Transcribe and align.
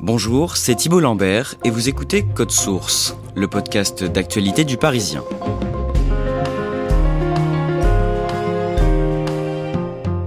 Bonjour, 0.00 0.56
c'est 0.56 0.76
Thibault 0.76 1.00
Lambert 1.00 1.56
et 1.64 1.70
vous 1.70 1.88
écoutez 1.88 2.24
Code 2.24 2.52
Source, 2.52 3.16
le 3.34 3.48
podcast 3.48 4.04
d'actualité 4.04 4.64
du 4.64 4.76
Parisien. 4.76 5.24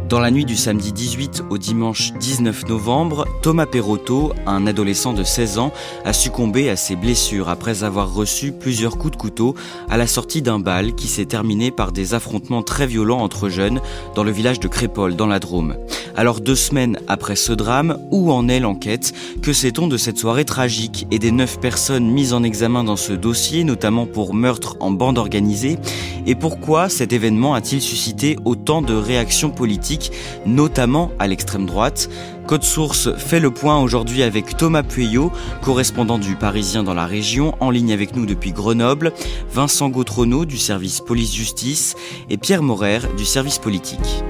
Dans 0.09 0.19
la 0.19 0.30
nuit 0.30 0.44
du 0.44 0.58
samedi 0.58 0.91
18 0.91 1.45
au 1.50 1.58
dimanche 1.58 2.11
19 2.19 2.67
novembre, 2.67 3.25
Thomas 3.41 3.66
Perotto, 3.66 4.33
un 4.45 4.67
adolescent 4.67 5.13
de 5.13 5.23
16 5.23 5.58
ans, 5.58 5.72
a 6.03 6.11
succombé 6.11 6.69
à 6.69 6.75
ses 6.75 6.97
blessures 6.97 7.47
après 7.47 7.85
avoir 7.85 8.13
reçu 8.13 8.52
plusieurs 8.52 8.97
coups 8.97 9.11
de 9.11 9.17
couteau 9.17 9.56
à 9.89 9.95
la 9.95 10.08
sortie 10.08 10.41
d'un 10.41 10.59
bal 10.59 10.95
qui 10.95 11.08
s'est 11.08 11.23
terminé 11.28 11.72
par 11.72 11.94
des 11.94 12.13
affrontements 12.13 12.61
très 12.61 12.88
violents 12.88 13.22
entre 13.22 13.47
jeunes 13.47 13.80
dans 14.13 14.25
le 14.25 14.31
village 14.31 14.59
de 14.59 14.67
Crépol, 14.67 15.16
dans 15.16 15.28
la 15.28 15.39
Drôme. 15.39 15.78
Alors 16.16 16.42
deux 16.42 16.56
semaines 16.56 17.00
après 17.08 17.36
ce 17.36 17.54
drame, 17.54 17.98
où 18.12 18.31
en 18.31 18.48
est 18.48 18.59
l'enquête? 18.59 19.14
Que 19.42 19.54
sait-on 19.54 19.88
de 19.88 19.98
cette 19.98 20.18
soirée 20.18 20.45
tragique 20.45 21.08
et 21.09 21.20
des 21.20 21.31
neuf 21.31 21.59
personnes 21.59 22.09
mises 22.09 22.34
en 22.34 22.44
examen 22.44 22.84
dans 22.84 22.95
ce 22.95 23.14
dossier, 23.14 23.64
notamment 23.64 24.06
pour 24.06 24.34
meurtre 24.34 24.76
en 24.80 24.92
bande 24.92 25.18
organisée? 25.18 25.78
Et 26.26 26.36
pourquoi 26.36 26.90
cet 26.90 27.14
événement 27.14 27.53
a-t-il 27.53 27.81
suscité 27.81 28.38
autant 28.45 28.81
de 28.81 28.94
réactions 28.94 29.50
politiques 29.50 30.12
notamment 30.45 31.12
à 31.20 31.28
l'extrême 31.28 31.66
droite? 31.66 32.09
Code 32.46 32.64
Source 32.64 33.16
fait 33.16 33.40
le 33.40 33.52
point 33.52 33.80
aujourd'hui 33.80 34.23
avec 34.23 34.58
Thomas 34.58 34.84
Pueyo, 34.84 35.31
correspondant 35.62 36.20
du 36.20 36.36
Parisien 36.36 36.84
dans 36.84 36.94
la 36.94 37.06
région, 37.06 37.56
en 37.59 37.70
ligne 37.70 37.94
avec 37.94 38.16
nous 38.16 38.25
depuis 38.25 38.52
Grenoble, 38.52 39.14
Vincent 39.53 39.90
Gautronot 39.90 40.46
du 40.46 40.58
service 40.58 41.00
police-justice 41.00 41.96
et 42.30 42.38
Pierre 42.38 42.64
Morer 42.64 43.00
du 43.18 43.25
service 43.25 43.59
politique. 43.59 44.23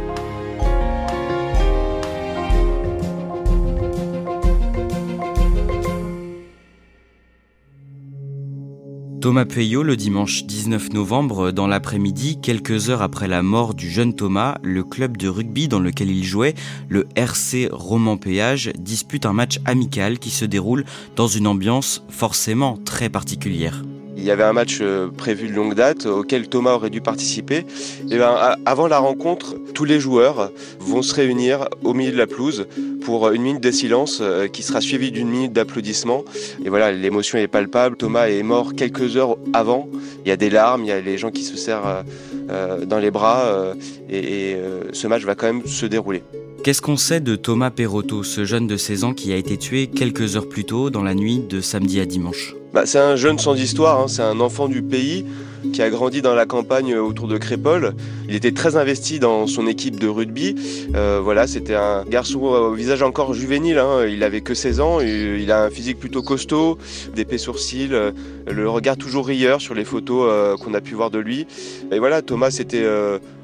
Thomas 9.22 9.46
Pueyo, 9.46 9.84
le 9.84 9.96
dimanche 9.96 10.46
19 10.46 10.94
novembre, 10.94 11.52
dans 11.52 11.68
l'après-midi, 11.68 12.40
quelques 12.42 12.90
heures 12.90 13.04
après 13.04 13.28
la 13.28 13.44
mort 13.44 13.76
du 13.76 13.88
jeune 13.88 14.16
Thomas, 14.16 14.58
le 14.64 14.84
club 14.84 15.16
de 15.16 15.28
rugby 15.28 15.68
dans 15.68 15.80
lequel 15.80 16.10
il 16.10 16.24
jouait, 16.24 16.56
le 16.90 17.08
RC 17.16 17.70
Roman 17.72 18.18
Péage, 18.18 18.72
dispute 18.80 19.28
un 19.28 19.34
match 19.34 19.60
amical 19.66 20.18
qui 20.18 20.32
se 20.32 20.44
déroule 20.44 20.86
dans 21.16 21.28
une 21.28 21.46
ambiance 21.46 22.04
forcément 22.10 22.78
très 22.84 23.10
particulière. 23.10 23.84
Il 24.22 24.28
y 24.28 24.30
avait 24.30 24.44
un 24.44 24.54
match 24.54 24.78
euh, 24.82 25.08
prévu 25.08 25.48
de 25.48 25.54
longue 25.54 25.74
date 25.74 26.06
auquel 26.06 26.48
Thomas 26.48 26.74
aurait 26.74 26.92
dû 26.92 27.02
participer. 27.02 27.66
Et 28.12 28.20
ben, 28.20 28.56
avant 28.68 28.88
la 28.88 29.00
rencontre, 29.00 29.56
tous 29.74 29.84
les 29.84 30.00
joueurs 30.00 30.52
vont 30.80 31.02
se 31.02 31.16
réunir 31.16 31.68
au 31.84 31.96
milieu 31.96 32.12
de 32.12 32.18
la 32.18 32.28
pelouse 32.28 32.68
pour 33.04 33.32
une 33.32 33.42
minute 33.42 33.64
de 33.64 33.72
silence 33.72 34.20
euh, 34.22 34.48
qui 34.48 34.62
sera 34.62 34.80
suivie 34.80 35.12
d'une 35.12 35.28
minute 35.28 35.54
d'applaudissements. 35.54 36.24
Et 36.64 36.70
voilà, 36.70 36.92
l'émotion 36.92 37.40
est 37.40 37.48
palpable. 37.48 37.98
Thomas 37.98 38.28
est 38.28 38.44
mort 38.44 38.76
quelques 38.76 39.18
heures 39.18 39.38
avant. 39.54 39.90
Il 40.24 40.30
y 40.30 40.32
a 40.32 40.38
des 40.38 40.52
larmes, 40.52 40.84
il 40.84 40.90
y 40.90 40.92
a 40.92 41.02
les 41.02 41.18
gens 41.18 41.32
qui 41.32 41.44
se 41.44 41.58
serrent 41.58 42.04
euh, 42.52 42.86
dans 42.86 43.00
les 43.00 43.10
bras 43.10 43.74
et 44.08 44.56
ce 44.94 45.08
match 45.08 45.24
va 45.24 45.34
quand 45.34 45.48
même 45.48 45.66
se 45.66 45.88
dérouler. 45.88 46.22
Qu'est-ce 46.64 46.84
qu'on 46.84 46.96
sait 46.96 47.22
de 47.22 47.36
Thomas 47.36 47.72
Perotto, 47.72 48.22
ce 48.22 48.46
jeune 48.46 48.68
de 48.68 48.78
16 48.78 49.04
ans 49.04 49.14
qui 49.16 49.34
a 49.34 49.36
été 49.36 49.58
tué 49.58 49.88
quelques 49.88 50.36
heures 50.36 50.48
plus 50.48 50.64
tôt 50.64 50.92
dans 50.92 51.02
la 51.02 51.16
nuit 51.16 51.40
de 51.40 51.60
samedi 51.60 52.00
à 52.00 52.06
dimanche 52.06 52.54
bah, 52.72 52.86
C'est 52.86 53.00
un 53.00 53.16
jeune 53.16 53.40
sans 53.40 53.56
histoire, 53.56 54.02
hein. 54.02 54.08
c'est 54.08 54.22
un 54.22 54.40
enfant 54.40 54.68
du 54.68 54.84
pays 54.84 55.26
qui 55.74 55.82
a 55.82 55.90
grandi 55.90 56.22
dans 56.22 56.36
la 56.36 56.46
campagne 56.46 56.96
autour 56.96 57.28
de 57.28 57.38
Crépole. 57.40 57.94
Il 58.28 58.36
était 58.36 58.52
très 58.52 58.76
investi 58.76 59.20
dans 59.20 59.48
son 59.48 59.66
équipe 59.68 60.00
de 60.00 60.08
rugby. 60.08 60.56
Euh, 60.96 61.20
voilà, 61.24 61.48
c'était 61.48 61.76
un 61.76 62.04
garçon 62.04 62.42
au 62.42 62.74
visage 62.74 63.02
encore 63.02 63.34
juvénile. 63.34 63.80
Hein. 63.80 64.06
Il 64.08 64.24
avait 64.24 64.42
que 64.42 64.54
16 64.54 64.80
ans. 64.82 65.00
il 65.02 65.52
a 65.52 65.64
un 65.64 65.70
physique 65.70 66.00
plutôt 66.00 66.22
costaud, 66.22 66.78
d'épais 67.16 67.38
sourcils, 67.38 67.90
euh, 67.92 68.12
le 68.48 68.70
regard 68.70 68.98
toujours 68.98 69.26
rieur 69.28 69.62
sur 69.62 69.74
les 69.74 69.86
photos 69.86 70.28
euh, 70.30 70.58
qu'on 70.58 70.74
a 70.74 70.82
pu 70.82 70.94
voir 70.94 71.10
de 71.10 71.20
lui. 71.20 71.48
Et 71.92 72.00
voilà, 72.00 72.22
Thomas, 72.22 72.52
c'était 72.52 72.86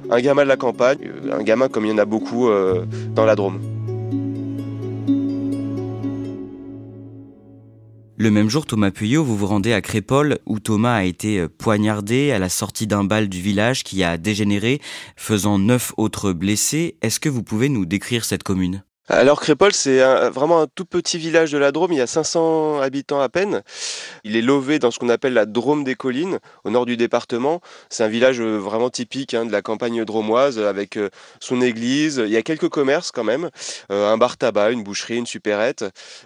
un 0.09 0.21
gamin 0.21 0.43
de 0.43 0.47
la 0.47 0.57
campagne, 0.57 1.11
un 1.31 1.43
gamin 1.43 1.67
comme 1.67 1.85
il 1.85 1.91
y 1.91 1.93
en 1.93 1.97
a 1.97 2.05
beaucoup 2.05 2.49
dans 3.13 3.25
la 3.25 3.35
Drôme. 3.35 3.59
Le 8.19 8.31
même 8.31 8.49
jour, 8.49 8.65
Thomas 8.65 8.89
Puyot, 8.89 9.23
vous 9.23 9.37
vous 9.37 9.45
rendez 9.45 9.73
à 9.73 9.81
Crépole, 9.81 10.39
où 10.47 10.59
Thomas 10.59 10.95
a 10.95 11.03
été 11.03 11.37
euh, 11.37 11.47
poignardé 11.47 12.31
à 12.31 12.39
la 12.39 12.49
sortie 12.49 12.87
d'un 12.87 13.03
bal 13.03 13.29
du 13.29 13.39
village 13.39 13.83
qui 13.83 14.03
a 14.03 14.17
dégénéré, 14.17 14.81
faisant 15.15 15.59
neuf 15.59 15.93
autres 15.97 16.33
blessés. 16.33 16.97
Est-ce 17.03 17.19
que 17.19 17.29
vous 17.29 17.43
pouvez 17.43 17.69
nous 17.69 17.85
décrire 17.85 18.25
cette 18.25 18.41
commune? 18.41 18.81
Alors 19.09 19.39
Crépol, 19.39 19.71
c'est 19.71 19.99
vraiment 20.29 20.61
un 20.61 20.67
tout 20.67 20.83
petit 20.83 21.17
village 21.17 21.51
de 21.51 21.57
la 21.57 21.71
Drôme, 21.71 21.93
il 21.93 21.97
y 21.97 22.01
a 22.01 22.07
500 22.07 22.81
habitants 22.81 23.21
à 23.21 23.29
peine. 23.29 23.63
Il 24.25 24.35
est 24.35 24.41
lové 24.41 24.79
dans 24.79 24.91
ce 24.91 24.99
qu'on 24.99 25.07
appelle 25.07 25.33
la 25.33 25.45
Drôme 25.45 25.85
des 25.85 25.95
collines, 25.95 26.39
au 26.65 26.71
nord 26.71 26.85
du 26.85 26.97
département. 26.97 27.61
C'est 27.89 28.03
un 28.03 28.09
village 28.09 28.41
euh, 28.41 28.57
vraiment 28.57 28.89
typique 28.89 29.33
hein, 29.33 29.45
de 29.45 29.51
la 29.51 29.61
campagne 29.61 30.03
dromoise, 30.03 30.59
avec 30.59 30.97
euh, 30.97 31.09
son 31.39 31.61
église. 31.61 32.21
Il 32.25 32.31
y 32.31 32.37
a 32.37 32.41
quelques 32.41 32.67
commerces 32.67 33.11
quand 33.11 33.23
même, 33.23 33.49
euh, 33.91 34.11
un 34.11 34.17
bar 34.17 34.35
tabac, 34.35 34.71
une 34.71 34.83
boucherie, 34.83 35.17
une 35.17 35.25
supérette. 35.25 35.85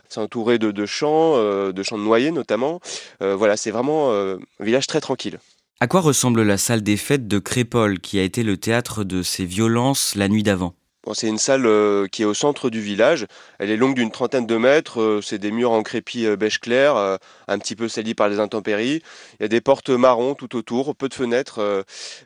C'est 0.09 0.19
entouré 0.19 0.57
de, 0.57 0.85
champs, 0.85 1.37
de 1.37 1.83
champs 1.83 1.97
de 1.97 2.03
noyer 2.03 2.31
notamment. 2.31 2.79
voilà, 3.19 3.57
c'est 3.57 3.71
vraiment 3.71 4.11
un 4.11 4.37
village 4.59 4.87
très 4.87 5.01
tranquille. 5.01 5.39
À 5.79 5.87
quoi 5.87 6.01
ressemble 6.01 6.43
la 6.43 6.57
salle 6.57 6.81
des 6.81 6.97
fêtes 6.97 7.27
de 7.27 7.39
Crépol, 7.39 7.99
qui 7.99 8.19
a 8.19 8.23
été 8.23 8.43
le 8.43 8.57
théâtre 8.57 9.03
de 9.03 9.23
ces 9.23 9.45
violences 9.45 10.15
la 10.15 10.27
nuit 10.27 10.43
d'avant? 10.43 10.75
C'est 11.13 11.27
une 11.27 11.37
salle 11.37 11.65
euh, 11.65 12.07
qui 12.07 12.23
est 12.23 12.25
au 12.25 12.33
centre 12.33 12.69
du 12.69 12.81
village. 12.81 13.25
Elle 13.59 13.69
est 13.69 13.77
longue 13.77 13.95
d'une 13.95 14.11
trentaine 14.11 14.45
de 14.45 14.57
mètres. 14.57 15.01
Euh, 15.01 15.21
c'est 15.21 15.37
des 15.37 15.51
murs 15.51 15.71
en 15.71 15.83
crépi 15.83 16.25
euh, 16.25 16.35
beige 16.35 16.59
clair, 16.59 16.95
un 17.47 17.59
petit 17.59 17.75
peu 17.75 17.87
salis 17.87 18.13
par 18.15 18.29
les 18.29 18.39
intempéries. 18.39 19.01
Il 19.39 19.43
y 19.43 19.45
a 19.45 19.47
des 19.47 19.61
portes 19.61 19.89
marron 19.89 20.35
tout 20.35 20.55
autour, 20.55 20.95
peu 20.95 21.09
de 21.09 21.13
fenêtres. 21.13 21.85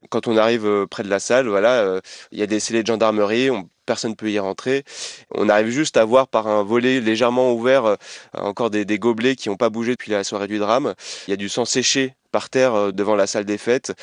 quand 0.10 0.28
on 0.28 0.38
arrive 0.38 0.88
près 0.90 1.04
de 1.04 1.10
la 1.10 1.20
salle, 1.20 1.48
voilà, 1.48 2.00
il 2.32 2.40
y 2.40 2.44
a 2.44 2.48
des 2.48 2.60
scellés 2.60 2.82
de 2.82 2.88
gendarmerie. 2.88 3.50
personne 3.86 4.12
ne 4.12 4.16
peut 4.16 4.32
y 4.32 4.40
rentrer. 4.40 4.84
On 5.32 5.50
arrive 5.50 5.70
juste 5.70 5.98
à 5.98 6.06
voir 6.06 6.28
par 6.28 6.48
un 6.48 6.64
volet 6.64 7.00
légèrement 7.00 7.54
ouvert 7.54 7.98
encore 8.34 8.70
des, 8.70 8.86
des 8.86 9.00
gobelets 9.00 9.36
qui 9.36 9.50
n'ont 9.50 9.58
pas 9.58 9.70
bougé 9.70 9.92
depuis 9.92 10.12
la 10.12 10.24
soirée 10.24 10.48
du 10.48 10.60
drame. 10.60 10.94
Il 11.28 11.32
y 11.32 11.34
a 11.34 11.38
du 11.38 11.50
sang 11.50 11.66
séché 11.66 12.16
par 12.36 12.50
terre 12.50 12.76
euh, 12.76 12.92
devant 12.92 13.16
la 13.16 13.28
salle 13.28 13.46
des 13.46 13.58
fêtes. 13.58 13.94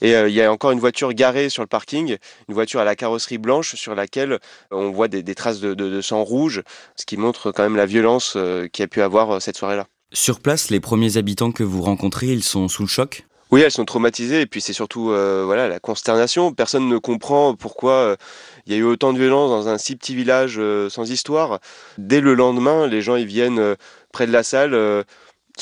Et 0.00 0.14
euh, 0.14 0.26
il 0.30 0.34
y 0.34 0.40
a 0.40 0.50
encore 0.50 0.70
une 0.70 0.80
voiture 0.80 1.12
garée 1.12 1.50
sur 1.50 1.62
le 1.62 1.66
parking, 1.66 2.16
une 2.48 2.54
voiture 2.54 2.80
à 2.80 2.84
la 2.84 2.96
carrosserie 2.96 3.36
blanche 3.36 3.74
sur 3.74 3.94
laquelle 3.94 4.38
on 4.70 4.90
voit 4.90 5.08
des, 5.08 5.34
traces 5.34 5.60
de, 5.60 6.00
sang 6.00 6.24
rouge, 6.24 6.62
ce 6.96 7.04
qui 7.04 7.18
montre 7.18 7.52
quand 7.52 7.62
même 7.62 7.76
la 7.76 7.84
violence 7.84 8.32
euh, 8.36 8.66
qui 8.66 8.82
a 8.82 8.86
pu 8.86 9.02
avoir 9.02 9.42
cette 9.42 9.58
soirée-là. 9.58 9.88
Sur 10.14 10.40
place, 10.40 10.70
les 10.70 10.80
premiers 10.80 11.18
habitants 11.18 11.52
que 11.52 11.62
vous 11.62 11.82
rencontrez, 11.82 12.28
ils 12.28 12.42
sont 12.42 12.66
sous 12.68 12.82
le 12.82 12.88
choc? 12.88 13.26
Oui, 13.50 13.60
elles 13.60 13.70
sont 13.70 13.84
traumatisées 13.84 14.40
et 14.40 14.46
puis 14.46 14.62
c'est 14.62 14.72
surtout 14.72 15.08
voilà 15.08 15.68
la 15.68 15.78
consternation. 15.78 16.54
Personne 16.54 16.88
ne 16.88 16.96
comprend 16.96 17.54
pourquoi 17.54 18.16
il 18.64 18.72
y 18.72 18.76
a 18.76 18.78
eu 18.78 18.84
autant 18.84 19.12
de 19.12 19.18
violence 19.18 19.50
dans 19.50 19.68
un 19.68 19.76
si 19.76 19.94
petit 19.94 20.14
village 20.14 20.58
sans 20.88 21.10
histoire. 21.10 21.60
Dès 21.98 22.22
le 22.22 22.32
lendemain, 22.32 22.86
les 22.86 23.02
gens 23.02 23.16
ils 23.16 23.26
viennent 23.26 23.76
près 24.10 24.26
de 24.26 24.32
la 24.32 24.42
salle 24.42 25.04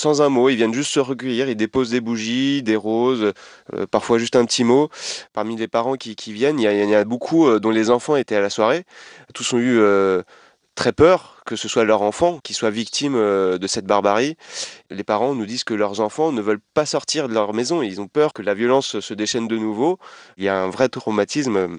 sans 0.01 0.23
un 0.23 0.29
mot, 0.29 0.49
ils 0.49 0.57
viennent 0.57 0.75
juste 0.75 0.93
se 0.93 1.01
recueillir, 1.01 1.49
ils 1.49 1.57
déposent 1.57 1.91
des 1.91 2.01
bougies, 2.01 2.63
des 2.63 2.77
roses, 2.77 3.33
euh, 3.75 3.87
parfois 3.87 4.19
juste 4.19 4.35
un 4.35 4.45
petit 4.45 4.65
mot. 4.65 4.89
Parmi 5.33 5.57
les 5.57 5.69
parents 5.69 5.97
qui, 5.97 6.15
viennent, 6.33 6.59
il 6.59 6.65
y, 6.65 6.95
a, 6.95 7.05
beaucoup 7.05 7.47
euh, 7.47 7.61
dont 7.61 7.71
les 7.71 7.91
enfants 7.91 8.17
étaient 8.17 8.37
à 8.37 8.41
la 8.41 8.51
soirée. 8.51 8.85
Tous 9.35 9.53
ont 9.53 9.59
eu 9.59 9.79
euh, 9.79 10.23
très 10.75 10.93
peur 10.93 11.37
que 11.47 11.57
ce 11.57 11.69
soit 11.69 11.85
leur 11.85 12.03
enfant 12.03 12.39
qui 12.39 12.55
soit 12.55 12.71
victime 12.71 13.15
de 13.15 13.67
cette 13.67 13.85
barbarie. 13.85 14.37
Les 14.89 15.03
parents 15.03 15.35
nous 15.35 15.47
disent 15.47 15.65
que 15.65 15.75
leurs 15.75 16.01
enfants 16.01 16.31
ne 16.31 16.41
veulent 16.41 16.61
pas 16.75 16.87
sortir 16.87 17.29
de 17.29 17.35
leur 17.35 17.53
maison, 17.55 17.83
ils 17.83 18.01
ont 18.01 18.07
peur 18.07 18.33
que 18.33 18.43
la 18.43 18.55
violence 18.55 19.01
se 19.01 19.15
déchaîne 19.15 19.49
de 19.49 19.59
nouveau. 19.59 19.99
Il 20.37 20.45
y 20.45 20.49
a 20.49 20.57
un 20.57 20.71
vrai 20.71 20.89
traumatisme 20.89 21.79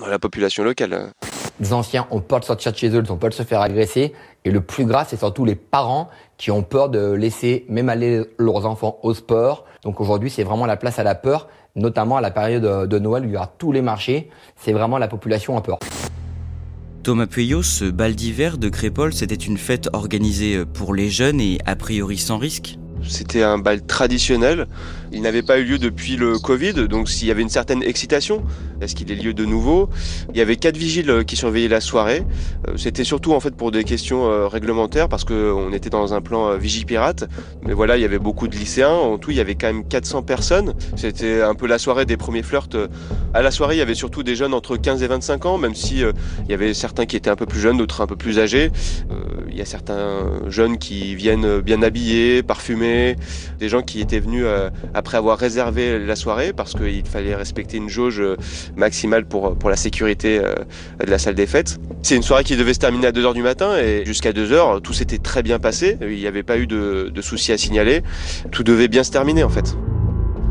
dans 0.00 0.06
la 0.06 0.18
population 0.18 0.64
locale. 0.64 1.12
Les 1.60 1.72
anciens 1.72 2.06
ont 2.10 2.20
peur 2.20 2.40
de 2.40 2.44
sortir 2.44 2.72
de 2.72 2.76
chez 2.76 2.88
eux, 2.88 3.02
ils 3.04 3.12
ont 3.12 3.16
peur 3.16 3.30
de 3.30 3.34
se 3.34 3.44
faire 3.44 3.60
agresser. 3.60 4.12
Et 4.44 4.50
le 4.50 4.60
plus 4.60 4.84
grave, 4.84 5.06
c'est 5.08 5.16
surtout 5.16 5.44
les 5.44 5.54
parents 5.54 6.08
qui 6.36 6.50
ont 6.50 6.62
peur 6.62 6.88
de 6.88 7.12
laisser 7.12 7.64
même 7.68 7.88
aller 7.88 8.22
leurs 8.38 8.66
enfants 8.66 8.98
au 9.02 9.14
sport. 9.14 9.64
Donc 9.84 10.00
aujourd'hui, 10.00 10.30
c'est 10.30 10.42
vraiment 10.42 10.66
la 10.66 10.76
place 10.76 10.98
à 10.98 11.04
la 11.04 11.14
peur, 11.14 11.48
notamment 11.76 12.16
à 12.16 12.20
la 12.20 12.32
période 12.32 12.88
de 12.88 12.98
Noël 12.98 13.24
où 13.24 13.28
il 13.28 13.32
y 13.32 13.36
aura 13.36 13.52
tous 13.58 13.70
les 13.70 13.82
marchés. 13.82 14.30
C'est 14.56 14.72
vraiment 14.72 14.98
la 14.98 15.08
population 15.08 15.56
en 15.56 15.60
peur. 15.60 15.78
Thomas 17.04 17.26
Pueyo, 17.26 17.62
ce 17.62 17.84
bal 17.84 18.14
d'hiver 18.14 18.58
de 18.58 18.68
Crépole, 18.68 19.12
c'était 19.12 19.34
une 19.34 19.58
fête 19.58 19.88
organisée 19.92 20.64
pour 20.64 20.94
les 20.94 21.10
jeunes 21.10 21.40
et 21.40 21.58
a 21.66 21.76
priori 21.76 22.16
sans 22.18 22.38
risque? 22.38 22.78
C'était 23.06 23.42
un 23.42 23.58
bal 23.58 23.82
traditionnel. 23.84 24.66
Il 25.14 25.22
n'avait 25.22 25.42
pas 25.42 25.58
eu 25.58 25.64
lieu 25.64 25.78
depuis 25.78 26.16
le 26.16 26.38
Covid, 26.40 26.88
donc 26.88 27.08
s'il 27.08 27.28
y 27.28 27.30
avait 27.30 27.42
une 27.42 27.48
certaine 27.48 27.84
excitation, 27.84 28.42
est-ce 28.80 28.96
qu'il 28.96 29.12
est 29.12 29.14
lieu 29.14 29.32
de 29.32 29.44
nouveau? 29.44 29.88
Il 30.32 30.36
y 30.36 30.40
avait 30.40 30.56
quatre 30.56 30.76
vigiles 30.76 31.08
euh, 31.08 31.22
qui 31.22 31.36
surveillaient 31.36 31.68
la 31.68 31.80
soirée. 31.80 32.24
Euh, 32.68 32.72
c'était 32.76 33.04
surtout 33.04 33.32
en 33.32 33.38
fait 33.38 33.54
pour 33.54 33.70
des 33.70 33.84
questions 33.84 34.28
euh, 34.28 34.48
réglementaires 34.48 35.08
parce 35.08 35.22
qu'on 35.22 35.72
était 35.72 35.88
dans 35.88 36.14
un 36.14 36.20
plan 36.20 36.56
vigipirate. 36.56 37.28
Mais 37.62 37.74
voilà, 37.74 37.96
il 37.96 38.02
y 38.02 38.04
avait 38.04 38.18
beaucoup 38.18 38.48
de 38.48 38.56
lycéens. 38.56 38.90
En 38.90 39.16
tout, 39.18 39.30
il 39.30 39.36
y 39.36 39.40
avait 39.40 39.54
quand 39.54 39.68
même 39.68 39.86
400 39.86 40.22
personnes. 40.22 40.74
C'était 40.96 41.42
un 41.42 41.54
peu 41.54 41.68
la 41.68 41.78
soirée 41.78 42.06
des 42.06 42.16
premiers 42.16 42.42
flirts. 42.42 42.76
À 43.32 43.42
la 43.42 43.52
soirée, 43.52 43.76
il 43.76 43.78
y 43.78 43.82
avait 43.82 43.94
surtout 43.94 44.24
des 44.24 44.34
jeunes 44.34 44.52
entre 44.52 44.76
15 44.76 45.02
et 45.02 45.06
25 45.06 45.46
ans, 45.46 45.58
même 45.58 45.76
si 45.76 46.00
il 46.00 46.50
y 46.50 46.54
avait 46.54 46.74
certains 46.74 47.06
qui 47.06 47.16
étaient 47.16 47.30
un 47.30 47.36
peu 47.36 47.46
plus 47.46 47.60
jeunes, 47.60 47.76
d'autres 47.76 48.00
un 48.00 48.06
peu 48.06 48.16
plus 48.16 48.40
âgés. 48.40 48.70
Il 49.48 49.56
y 49.56 49.62
a 49.62 49.64
certains 49.64 50.40
jeunes 50.48 50.78
qui 50.78 51.14
viennent 51.14 51.60
bien 51.60 51.82
habillés, 51.82 52.42
parfumés, 52.42 53.16
des 53.58 53.68
gens 53.68 53.82
qui 53.82 54.00
étaient 54.00 54.20
venus 54.20 54.44
après 55.04 55.18
avoir 55.18 55.36
réservé 55.36 55.98
la 55.98 56.16
soirée 56.16 56.54
parce 56.54 56.72
qu'il 56.72 57.04
fallait 57.04 57.34
respecter 57.34 57.76
une 57.76 57.90
jauge 57.90 58.22
maximale 58.74 59.26
pour, 59.26 59.54
pour 59.54 59.68
la 59.68 59.76
sécurité 59.76 60.40
euh, 60.42 60.54
de 61.04 61.10
la 61.10 61.18
salle 61.18 61.34
des 61.34 61.46
fêtes. 61.46 61.78
C'est 62.00 62.16
une 62.16 62.22
soirée 62.22 62.42
qui 62.42 62.56
devait 62.56 62.72
se 62.72 62.78
terminer 62.78 63.08
à 63.08 63.12
2h 63.12 63.34
du 63.34 63.42
matin 63.42 63.76
et 63.76 64.06
jusqu'à 64.06 64.32
2h, 64.32 64.80
tout 64.80 64.94
s'était 64.94 65.18
très 65.18 65.42
bien 65.42 65.58
passé. 65.58 65.98
Il 66.00 66.16
n'y 66.16 66.26
avait 66.26 66.42
pas 66.42 66.56
eu 66.56 66.66
de, 66.66 67.10
de 67.14 67.20
soucis 67.20 67.52
à 67.52 67.58
signaler. 67.58 68.00
Tout 68.50 68.62
devait 68.62 68.88
bien 68.88 69.04
se 69.04 69.10
terminer 69.10 69.44
en 69.44 69.50
fait. 69.50 69.76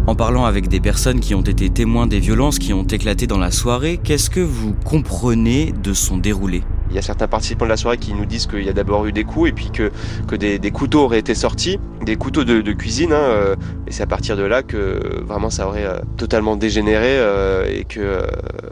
En 0.06 0.14
parlant 0.14 0.46
avec 0.46 0.68
des 0.68 0.80
personnes 0.80 1.20
qui 1.20 1.34
ont 1.34 1.42
été 1.42 1.72
témoins 1.72 2.06
des 2.06 2.20
violences 2.20 2.60
qui 2.60 2.74
ont 2.74 2.84
éclaté 2.84 3.26
dans 3.26 3.40
la 3.40 3.50
soirée, 3.50 4.00
qu'est-ce 4.04 4.30
que 4.30 4.42
vous 4.42 4.76
comprenez 4.86 5.74
de 5.82 5.94
son 5.94 6.18
déroulé? 6.18 6.62
Il 6.94 6.98
y 6.98 7.00
a 7.00 7.01
certains 7.01 7.28
participants 7.28 7.66
de 7.66 7.72
la 7.72 7.78
soirée 7.78 7.98
qui 7.98 8.13
nous 8.13 8.28
disent 8.28 8.45
qu'il 8.45 8.63
y 8.63 8.69
a 8.69 8.74
d'abord 8.74 9.07
eu 9.07 9.12
des 9.12 9.24
coups 9.24 9.50
et 9.50 9.51
puis 9.51 9.72
que, 9.72 9.92
que 10.28 10.36
des, 10.36 10.72
couteaux 10.72 11.06
auraient 11.06 11.18
été 11.18 11.34
sortis, 11.34 11.80
des 12.04 12.18
couteaux 12.18 12.44
de, 12.44 12.72
cuisine. 12.72 13.13
Hein, 13.13 13.16
euh, 13.16 13.56
et 13.88 13.92
c'est 13.92 14.04
à 14.04 14.06
partir 14.06 14.38
de 14.38 14.44
là 14.44 14.62
que 14.62 15.24
vraiment 15.25 15.50
ça 15.50 15.68
aurait 15.68 15.86
euh, 15.86 15.98
totalement 16.18 16.56
dégénéré 16.56 17.18
euh, 17.18 17.66
et 17.68 17.84
que 17.84 18.22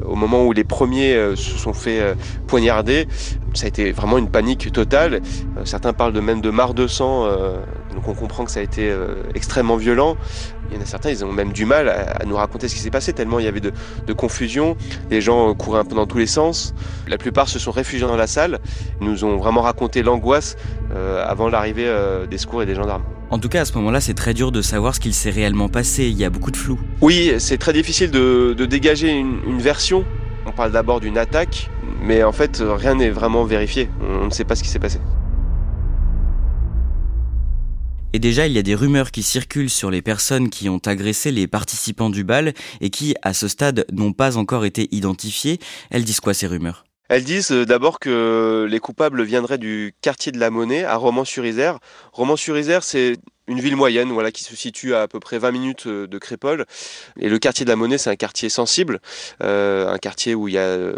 au 0.06 0.16
moment 0.16 0.46
où 0.46 0.54
les 0.54 0.64
premiers 0.64 1.16
se 1.36 1.58
sont 1.58 1.74
fait 1.74 2.16
poignarder, 2.46 3.08
ça 3.56 3.66
a 3.66 3.68
été 3.70 3.92
vraiment 3.92 4.20
une 4.20 4.30
panique 4.30 4.72
totale. 4.72 5.22
certains 5.64 5.94
parlent 5.94 6.20
même 6.22 6.42
de 6.42 6.52
marre 6.52 6.76
de 6.76 6.86
sang, 6.86 7.28
donc 8.02 8.08
on 8.08 8.20
comprend 8.20 8.46
que 8.46 8.52
ça 8.52 8.60
a 8.60 8.64
été 8.64 8.92
extrêmement 9.36 9.78
violent. 9.78 10.18
Il 10.72 10.78
y 10.78 10.80
en 10.80 10.82
a 10.82 10.86
certains, 10.86 11.10
ils 11.10 11.24
ont 11.24 11.32
même 11.32 11.52
du 11.52 11.66
mal 11.66 11.90
à, 11.90 12.26
nous 12.26 12.36
raconter 12.36 12.68
ce 12.68 12.76
qui 12.76 12.82
s'est 12.82 12.90
passé, 12.90 13.14
tellement 13.14 13.40
il 13.40 13.46
y 13.46 13.48
avait 13.48 13.60
de, 13.60 14.14
confusion. 14.14 14.76
Les 15.10 15.22
gens 15.22 15.54
couraient 15.54 15.80
un 15.80 15.86
peu 15.86 15.96
dans 15.96 16.06
tous 16.08 16.18
les 16.18 16.28
sens. 16.28 16.74
La 17.08 17.18
plupart 17.18 17.48
se 17.48 17.60
sont 17.60 17.72
réfugiés 17.72 18.08
dans 18.08 18.16
la 18.16 18.28
salle. 18.28 18.60
Ils 19.00 19.08
nous 19.08 19.24
ont 19.24 19.38
vraiment 19.38 19.62
raconté 19.62 20.02
l'angoisse 20.02 20.56
euh, 20.94 21.26
avant 21.28 21.50
l'arrivée 21.50 21.88
euh, 21.88 22.26
des 22.26 22.38
secours 22.38 22.64
et 22.64 22.66
des 22.66 22.76
gendarmes. 22.76 23.04
En 23.30 23.40
tout 23.40 23.50
cas, 23.50 23.62
à 23.62 23.66
ce 23.66 23.74
moment-là, 23.76 24.02
c'est 24.02 24.14
très 24.14 24.34
dur 24.34 24.52
de 24.52 24.62
savoir 24.62 24.96
ce 24.96 25.00
qu'il 25.00 25.14
s'est 25.14 25.30
réellement 25.30 25.70
passé. 25.70 26.08
Il 26.08 26.18
y 26.18 26.26
a 26.26 26.30
beaucoup 26.30 26.52
de 26.52 26.58
flou. 26.58 26.80
Oui, 27.02 27.34
c'est 27.38 27.58
très 27.58 27.74
difficile 27.74 28.12
de, 28.12 28.54
dégager 28.66 29.10
une, 29.10 29.60
version. 29.60 30.06
On 30.46 30.52
parle 30.52 30.72
d'abord 30.72 31.00
d'une 31.00 31.18
attaque, 31.18 31.70
mais 32.02 32.24
en 32.24 32.32
fait, 32.32 32.64
rien 32.66 32.96
n'est 32.96 33.10
vraiment 33.10 33.44
vérifié. 33.46 33.90
On 34.02 34.26
ne 34.26 34.32
sait 34.32 34.44
pas 34.44 34.56
ce 34.56 34.64
qui 34.64 34.70
s'est 34.70 34.80
passé. 34.80 35.00
Et 38.14 38.20
déjà, 38.20 38.46
il 38.46 38.52
y 38.52 38.58
a 38.58 38.62
des 38.62 38.76
rumeurs 38.76 39.12
qui 39.12 39.24
circulent 39.24 39.70
sur 39.70 39.90
les 39.90 40.02
personnes 40.02 40.50
qui 40.50 40.68
ont 40.68 40.82
agressé 40.86 41.32
les 41.32 41.48
participants 41.48 42.10
du 42.10 42.26
bal 42.26 42.54
et 42.82 42.90
qui, 42.90 43.16
à 43.22 43.34
ce 43.34 43.48
stade, 43.48 43.86
n'ont 43.92 44.12
pas 44.12 44.36
encore 44.36 44.66
été 44.66 44.90
identifiées. 44.92 45.60
Elles 45.92 46.04
disent 46.04 46.20
quoi 46.20 46.34
ces 46.34 46.48
rumeurs? 46.48 46.84
Elles 47.08 47.24
disent 47.24 47.52
euh, 47.52 47.66
d'abord 47.66 48.00
que 48.00 48.68
les 48.70 48.80
coupables 48.80 49.24
viendraient 49.24 49.58
du 49.58 49.94
quartier 50.02 50.32
de 50.32 50.40
la 50.40 50.50
Monnaie 50.50 50.84
à 50.84 50.96
Romans-sur-Isère. 50.96 51.80
Romans-sur-Isère, 52.12 52.84
c'est 52.84 53.18
une 53.48 53.60
ville 53.60 53.76
moyenne 53.76 54.10
voilà, 54.12 54.32
qui 54.32 54.44
se 54.44 54.56
situe 54.56 54.96
à 54.96 55.08
peu 55.08 55.20
près 55.20 55.38
20 55.38 55.52
minutes 55.52 55.88
euh, 55.88 56.08
de 56.08 56.18
Crépole. 56.18 56.66
Et 57.20 57.30
le 57.30 57.40
quartier 57.40 57.66
de 57.66 57.70
la 57.70 57.76
Monnaie, 57.76 57.98
c'est 57.98 58.10
un 58.10 58.16
quartier 58.16 58.50
sensible, 58.50 59.00
euh, 59.44 59.90
un 59.90 59.98
quartier 59.98 60.36
où 60.36 60.48
il 60.48 60.54
y 60.54 60.58
a 60.58 60.62
euh, 60.62 60.96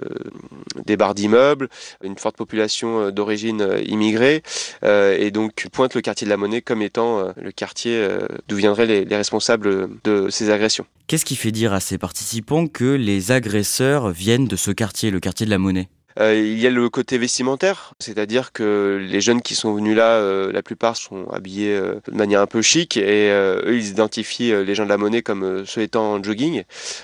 des 0.85 0.97
barres 0.97 1.15
d'immeubles, 1.15 1.69
une 2.03 2.17
forte 2.17 2.37
population 2.37 3.11
d'origine 3.11 3.67
immigrée. 3.85 4.43
et 4.83 5.31
donc 5.31 5.67
pointe 5.71 5.95
le 5.95 6.01
quartier 6.01 6.25
de 6.25 6.29
la 6.29 6.37
Monnaie 6.37 6.61
comme 6.61 6.81
étant 6.81 7.33
le 7.35 7.51
quartier 7.51 8.07
d'où 8.47 8.57
viendraient 8.57 8.85
les 8.85 9.15
responsables 9.15 9.89
de 10.03 10.29
ces 10.29 10.49
agressions. 10.49 10.85
Qu'est-ce 11.07 11.25
qui 11.25 11.35
fait 11.35 11.51
dire 11.51 11.73
à 11.73 11.79
ces 11.79 11.97
participants 11.97 12.67
que 12.67 12.85
les 12.85 13.31
agresseurs 13.31 14.09
viennent 14.09 14.47
de 14.47 14.55
ce 14.55 14.71
quartier, 14.71 15.11
le 15.11 15.19
quartier 15.19 15.45
de 15.45 15.51
la 15.51 15.57
Monnaie? 15.57 15.87
Euh, 16.19 16.35
il 16.35 16.59
y 16.59 16.67
a 16.67 16.69
le 16.69 16.89
côté 16.89 17.17
vestimentaire, 17.17 17.93
c'est-à-dire 17.99 18.51
que 18.51 18.99
les 19.01 19.21
jeunes 19.21 19.41
qui 19.41 19.55
sont 19.55 19.73
venus 19.73 19.95
là, 19.95 20.17
euh, 20.17 20.51
la 20.51 20.61
plupart 20.61 20.95
sont 20.95 21.27
habillés 21.31 21.75
euh, 21.75 21.95
de 22.07 22.15
manière 22.15 22.41
un 22.41 22.47
peu 22.47 22.61
chic 22.61 22.97
et 22.97 23.29
eux 23.31 23.75
ils 23.75 23.89
identifient 23.89 24.53
les 24.63 24.75
gens 24.75 24.83
de 24.83 24.89
la 24.89 24.97
monnaie 24.97 25.21
comme 25.21 25.65
ceux 25.65 25.81
étant 25.81 26.13
en 26.13 26.23
jogging 26.23 26.63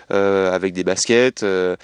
avec 0.10 0.74
des 0.74 0.84
baskets 0.84 1.44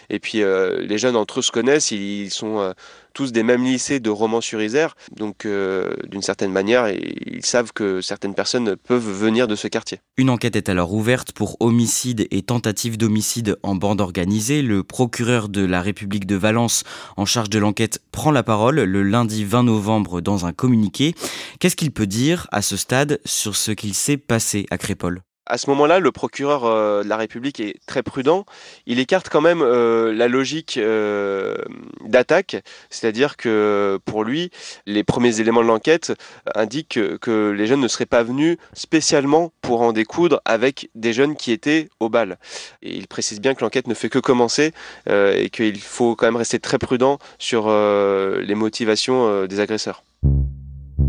et 0.10 0.20
puis 0.20 0.44
les 0.44 0.98
jeunes 0.98 1.16
entre 1.16 1.40
eux 1.40 1.42
se 1.42 1.52
connaissent, 1.52 1.92
ils 1.92 2.30
sont 2.32 2.74
tous 3.16 3.32
des 3.32 3.42
mêmes 3.42 3.64
lycées 3.64 4.00
de 4.00 4.10
Romans-sur-Isère. 4.12 4.96
Donc, 5.16 5.46
euh, 5.46 5.96
d'une 6.08 6.22
certaine 6.22 6.52
manière, 6.52 6.90
ils 6.90 7.46
savent 7.46 7.72
que 7.74 8.02
certaines 8.02 8.36
personnes 8.36 8.76
peuvent 8.76 9.10
venir 9.10 9.48
de 9.48 9.56
ce 9.56 9.68
quartier. 9.68 10.02
Une 10.18 10.30
enquête 10.30 10.56
est 10.56 10.70
alors 10.70 10.94
ouverte 10.94 11.32
pour 11.32 11.58
homicide 11.62 12.28
et 12.30 12.44
tentative 12.44 12.98
d'homicide 12.98 13.58
en 13.64 13.76
bande 13.76 14.02
organisée. 14.02 14.62
Le 14.62 14.84
procureur 14.84 15.50
de 15.50 15.66
la 15.66 15.82
République 15.82 16.28
de 16.28 16.36
Valence, 16.36 16.84
en 17.16 17.26
charge 17.26 17.50
de 17.50 17.58
l'enquête, 17.58 18.02
prend 18.12 18.32
la 18.32 18.44
parole 18.44 18.82
le 18.82 19.02
lundi 19.02 19.46
20 19.46 19.64
novembre 19.64 20.20
dans 20.20 20.46
un 20.46 20.52
communiqué. 20.52 21.16
Qu'est-ce 21.60 21.78
qu'il 21.78 21.92
peut 21.92 22.08
dire 22.08 22.48
à 22.52 22.62
ce 22.62 22.76
stade 22.76 23.22
sur 23.24 23.56
ce 23.56 23.72
qu'il 23.72 23.94
s'est 23.94 24.18
passé 24.18 24.66
à 24.70 24.78
Crépole? 24.78 25.22
À 25.48 25.58
ce 25.58 25.70
moment-là, 25.70 26.00
le 26.00 26.12
procureur 26.12 26.66
euh, 26.66 27.04
de 27.04 27.10
la 27.10 27.18
République 27.18 27.60
est 27.60 27.76
très 27.86 28.04
prudent. 28.04 28.46
Il 28.86 29.00
écarte 29.00 29.30
quand 29.30 29.42
même 29.42 29.62
euh, 29.62 30.14
la 30.14 30.28
logique 30.28 30.78
euh, 30.78 31.56
d'attaque, 32.04 32.64
c'est-à-dire 32.90 33.38
que 33.38 34.00
pour 34.06 34.24
lui, 34.24 34.50
les 34.86 35.04
premiers 35.04 35.40
éléments 35.40 35.62
de 35.62 35.68
l'enquête 35.68 36.14
indiquent 36.56 37.00
que, 37.20 37.52
les 37.56 37.68
jeunes 37.68 37.82
ne 37.82 37.88
seraient 37.88 38.06
pas 38.06 38.24
venus 38.24 38.58
spécialement 38.74 39.52
pour 39.62 39.82
en 39.82 39.92
découdre 39.94 40.42
avec 40.46 40.90
des 40.96 41.14
jeunes 41.14 41.36
qui 41.36 41.52
étaient 41.52 41.90
au 42.00 42.10
bal. 42.10 42.38
Il 42.82 43.08
précise 43.08 43.40
bien 43.40 43.54
que 43.54 43.64
l'enquête 43.64 43.88
ne 43.88 43.94
fait 43.94 44.10
que 44.10 44.20
commencer 44.20 44.74
et 45.08 45.50
qu'il 45.50 45.80
faut 45.80 46.16
quand 46.16 46.26
même 46.26 46.36
rester 46.36 46.60
très 46.60 46.78
prudent 46.78 47.20
sur 47.38 47.68
les 47.70 48.56
motivations 48.56 49.46
des 49.46 49.60
agresseurs. 49.60 50.04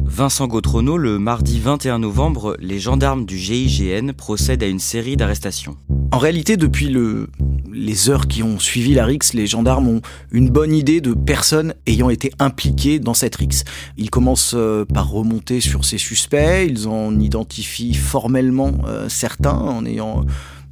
Vincent 0.09 0.47
Gautrono, 0.47 0.97
le 0.97 1.19
mardi 1.19 1.61
21 1.61 1.99
novembre, 1.99 2.57
les 2.61 2.79
gendarmes 2.79 3.27
du 3.27 3.37
GIGN 3.37 4.13
procèdent 4.13 4.63
à 4.63 4.67
une 4.67 4.79
série 4.79 5.17
d'arrestations. 5.17 5.77
En 6.13 6.19
réalité, 6.19 6.57
depuis 6.57 6.89
le, 6.89 7.29
les 7.73 8.09
heures 8.09 8.27
qui 8.27 8.43
ont 8.43 8.59
suivi 8.59 8.95
la 8.95 9.05
RIX, 9.05 9.35
les 9.35 9.47
gendarmes 9.47 9.89
ont 9.89 10.01
une 10.31 10.49
bonne 10.49 10.73
idée 10.73 11.01
de 11.01 11.13
personnes 11.13 11.75
ayant 11.87 12.09
été 12.09 12.33
impliquées 12.39 12.99
dans 12.99 13.15
cette 13.15 13.37
RIX. 13.37 13.65
Ils 13.97 14.11
commencent 14.11 14.55
euh, 14.55 14.85
par 14.85 15.11
remonter 15.11 15.61
sur 15.61 15.85
ces 15.85 15.99
suspects, 15.99 16.67
ils 16.67 16.89
en 16.89 17.19
identifient 17.19 17.95
formellement 17.95 18.73
euh, 18.87 19.09
certains 19.09 19.59
en 19.59 19.85
ayant 19.85 20.25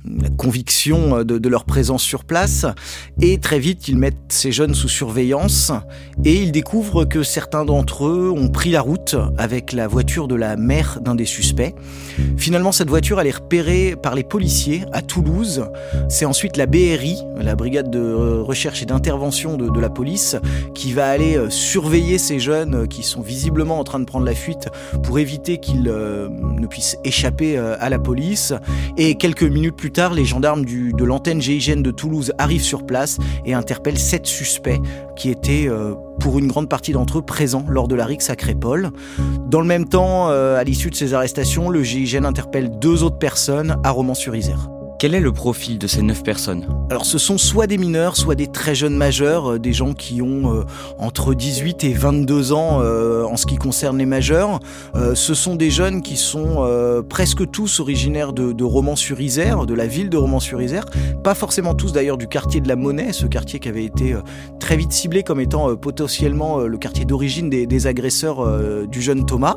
la 0.05 0.29
conviction 0.31 1.25
de, 1.25 1.39
de, 1.39 1.49
leur 1.49 1.65
présence 1.65 2.03
sur 2.03 2.25
place. 2.25 2.67
Et 3.21 3.39
très 3.39 3.59
vite, 3.59 3.89
ils 3.89 3.97
mettent 3.97 4.17
ces 4.29 4.53
jeunes 4.53 4.75
sous 4.75 4.89
surveillance 4.89 5.73
et 6.25 6.35
ils 6.35 6.53
découvrent 6.53 7.05
que 7.05 7.23
certains 7.23 7.65
d'entre 7.65 8.07
eux 8.07 8.31
ont 8.31 8.49
pris 8.49 8.71
la 8.71 8.81
route 8.81 9.17
avec 9.39 9.73
la 9.73 9.89
voiture 9.89 10.29
de 10.29 10.35
la 10.35 10.57
mère 10.57 11.01
d'un 11.01 11.15
des 11.15 11.25
suspects. 11.25 11.75
Finalement, 12.37 12.73
cette 12.73 12.89
voiture, 12.89 13.21
elle 13.21 13.27
est 13.27 13.37
repérée 13.37 13.97
par 14.01 14.15
les 14.15 14.25
policiers 14.25 14.85
à 14.93 15.03
Toulouse. 15.03 15.65
C'est 16.09 16.25
ensuite 16.25 16.57
la 16.57 16.67
BRI, 16.67 17.17
la 17.41 17.57
brigade 17.57 17.91
de 17.91 18.41
recherche 18.41 18.83
et 18.83 18.87
d'intervention 18.87 19.57
de, 19.57 19.69
de, 19.69 19.81
la 19.81 19.91
police, 19.91 20.37
qui 20.75 20.93
va 20.93 21.09
aller 21.09 21.37
euh, 21.37 21.51
surveiller 21.51 22.19
ces 22.19 22.39
jeunes 22.39 22.89
qui 22.89 23.03
sont 23.03 23.23
visiblement 23.23 23.79
en 23.79 23.85
train 23.85 24.01
de 24.01 24.05
prendre 24.05 24.27
la 24.27 24.35
fuite 24.35 24.69
pour 25.03 25.19
éviter 25.19 25.59
qu'ils 25.59 25.89
euh, 25.89 26.29
ne 26.29 26.67
puissent 26.67 26.97
échapper 27.05 27.57
euh, 27.57 27.77
à 27.81 27.89
la 27.89 27.99
police. 27.99 28.53
Et 28.97 29.17
quelques 29.17 29.43
minutes 29.43 29.77
plus 29.77 29.91
tard, 29.95 30.13
les 30.13 30.25
gendarmes 30.25 30.65
de 30.65 31.05
l'antenne 31.05 31.41
GIGN 31.41 31.81
de 31.81 31.91
Toulouse 31.91 32.33
arrivent 32.37 32.63
sur 32.63 32.85
place 32.85 33.19
et 33.47 33.55
interpellent 33.55 33.99
sept 33.99 34.27
suspects 34.27 34.81
qui 35.17 35.31
étaient 35.31 35.69
euh, 35.69 35.95
pour 36.21 36.39
une 36.39 36.49
grande 36.49 36.69
partie 36.69 36.93
d'entre 36.93 37.19
eux 37.19 37.23
présents 37.23 37.65
lors 37.69 37.89
de 37.89 37.95
la 37.95 38.05
rixe 38.05 38.29
à 38.29 38.37
Crépole. 38.37 38.91
Dans 39.47 39.61
le 39.61 39.67
même 39.67 39.89
temps, 39.89 40.29
euh, 40.31 40.59
à 40.59 40.65
l'issue 40.65 40.91
de 40.91 40.97
ces 40.97 41.15
arrestations, 41.15 41.71
le 41.71 41.83
GIGN 41.83 42.25
interpelle 42.25 42.79
deux 42.79 43.05
autres 43.05 43.19
personnes 43.19 43.77
à 43.85 43.91
Romans-sur-Isère. 43.91 44.69
Quel 45.05 45.15
est 45.15 45.21
le 45.21 45.33
profil 45.33 45.77
de 45.77 45.87
ces 45.87 46.01
neuf 46.01 46.23
personnes 46.23 46.67
Alors 46.89 47.05
ce 47.05 47.19
sont 47.19 47.37
soit 47.37 47.67
des 47.67 47.77
mineurs, 47.77 48.17
soit 48.17 48.37
des 48.37 48.47
très 48.47 48.75
jeunes 48.75 48.97
majeurs, 48.97 49.53
euh, 49.53 49.59
des 49.59 49.75
gens 49.75 49.93
qui 49.93 50.23
ont 50.23 50.55
euh, 50.55 50.65
entre 50.99 51.35
18 51.35 51.85
et 51.85 51.93
22 51.93 52.55
ans 52.55 52.81
euh, 52.81 53.23
en 53.25 53.37
ce 53.37 53.45
qui 53.45 53.57
concerne 53.57 53.99
les 53.99 54.07
majeurs. 54.07 54.61
Ce 55.15 55.35
sont 55.35 55.57
des 55.57 55.71
jeunes 55.71 56.01
qui 56.01 56.17
sont 56.17 56.65
presque 57.11 57.51
tous 57.51 57.81
originaires 57.81 58.33
de, 58.33 58.65
Romans-sur-Isère, 58.65 59.67
de 59.67 59.75
la 59.75 59.87
ville 59.87 60.09
de 60.09 60.17
Romans-sur-Isère. 60.17 60.87
Pas 61.23 61.35
forcément 61.35 61.75
tous 61.75 61.93
d'ailleurs 61.93 62.17
du 62.17 62.27
quartier 62.27 62.63
de 62.63 62.69
la 62.69 62.77
Monnaie, 62.77 63.13
ce 63.13 63.27
quartier 63.27 63.59
qui 63.59 63.69
avait 63.69 63.85
été 63.85 64.17
très 64.59 64.77
vite 64.77 64.93
ciblé 64.93 65.23
comme 65.23 65.41
étant 65.41 65.75
potentiellement 65.77 66.61
le 66.61 66.79
quartier 66.79 67.05
d'origine 67.05 67.51
des, 67.51 67.87
agresseurs 67.87 68.87
du 68.87 69.03
jeune 69.03 69.27
Thomas. 69.27 69.57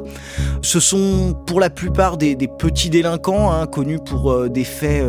Ce 0.62 0.80
sont 0.80 1.36
pour 1.46 1.62
la 1.62 1.70
plupart 1.70 2.18
des, 2.18 2.36
des 2.36 2.48
petits 2.50 2.89
délinquants, 2.89 3.51
hein, 3.51 3.68
connus 3.68 4.00
pour 4.00 4.50
des 4.50 4.66
faits 4.66 5.04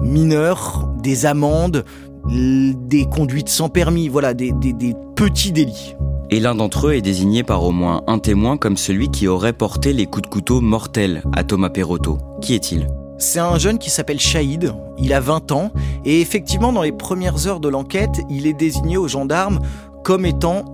mineurs, 0.00 0.88
des 1.02 1.26
amendes, 1.26 1.84
des 2.28 3.06
conduites 3.06 3.48
sans 3.48 3.68
permis, 3.68 4.08
voilà, 4.08 4.34
des, 4.34 4.52
des, 4.52 4.72
des 4.72 4.94
petits 5.16 5.52
délits. 5.52 5.94
Et 6.30 6.40
l'un 6.40 6.54
d'entre 6.54 6.88
eux 6.88 6.94
est 6.94 7.02
désigné 7.02 7.42
par 7.42 7.62
au 7.64 7.70
moins 7.70 8.02
un 8.06 8.18
témoin 8.18 8.56
comme 8.56 8.76
celui 8.76 9.08
qui 9.08 9.28
aurait 9.28 9.52
porté 9.52 9.92
les 9.92 10.06
coups 10.06 10.22
de 10.22 10.32
couteau 10.32 10.60
mortels 10.60 11.22
à 11.32 11.44
Thomas 11.44 11.68
Perotto. 11.68 12.18
Qui 12.40 12.54
est-il? 12.54 12.88
C'est 13.18 13.38
un 13.38 13.58
jeune 13.58 13.78
qui 13.78 13.90
s'appelle 13.90 14.18
Shahid, 14.18 14.74
il 14.98 15.12
a 15.12 15.20
20 15.20 15.52
ans, 15.52 15.70
et 16.04 16.20
effectivement 16.20 16.72
dans 16.72 16.82
les 16.82 16.92
premières 16.92 17.46
heures 17.46 17.60
de 17.60 17.68
l'enquête, 17.68 18.20
il 18.28 18.46
est 18.46 18.54
désigné 18.54 18.96
aux 18.96 19.06
gendarmes 19.06 19.60
comme 20.02 20.26
étant 20.26 20.64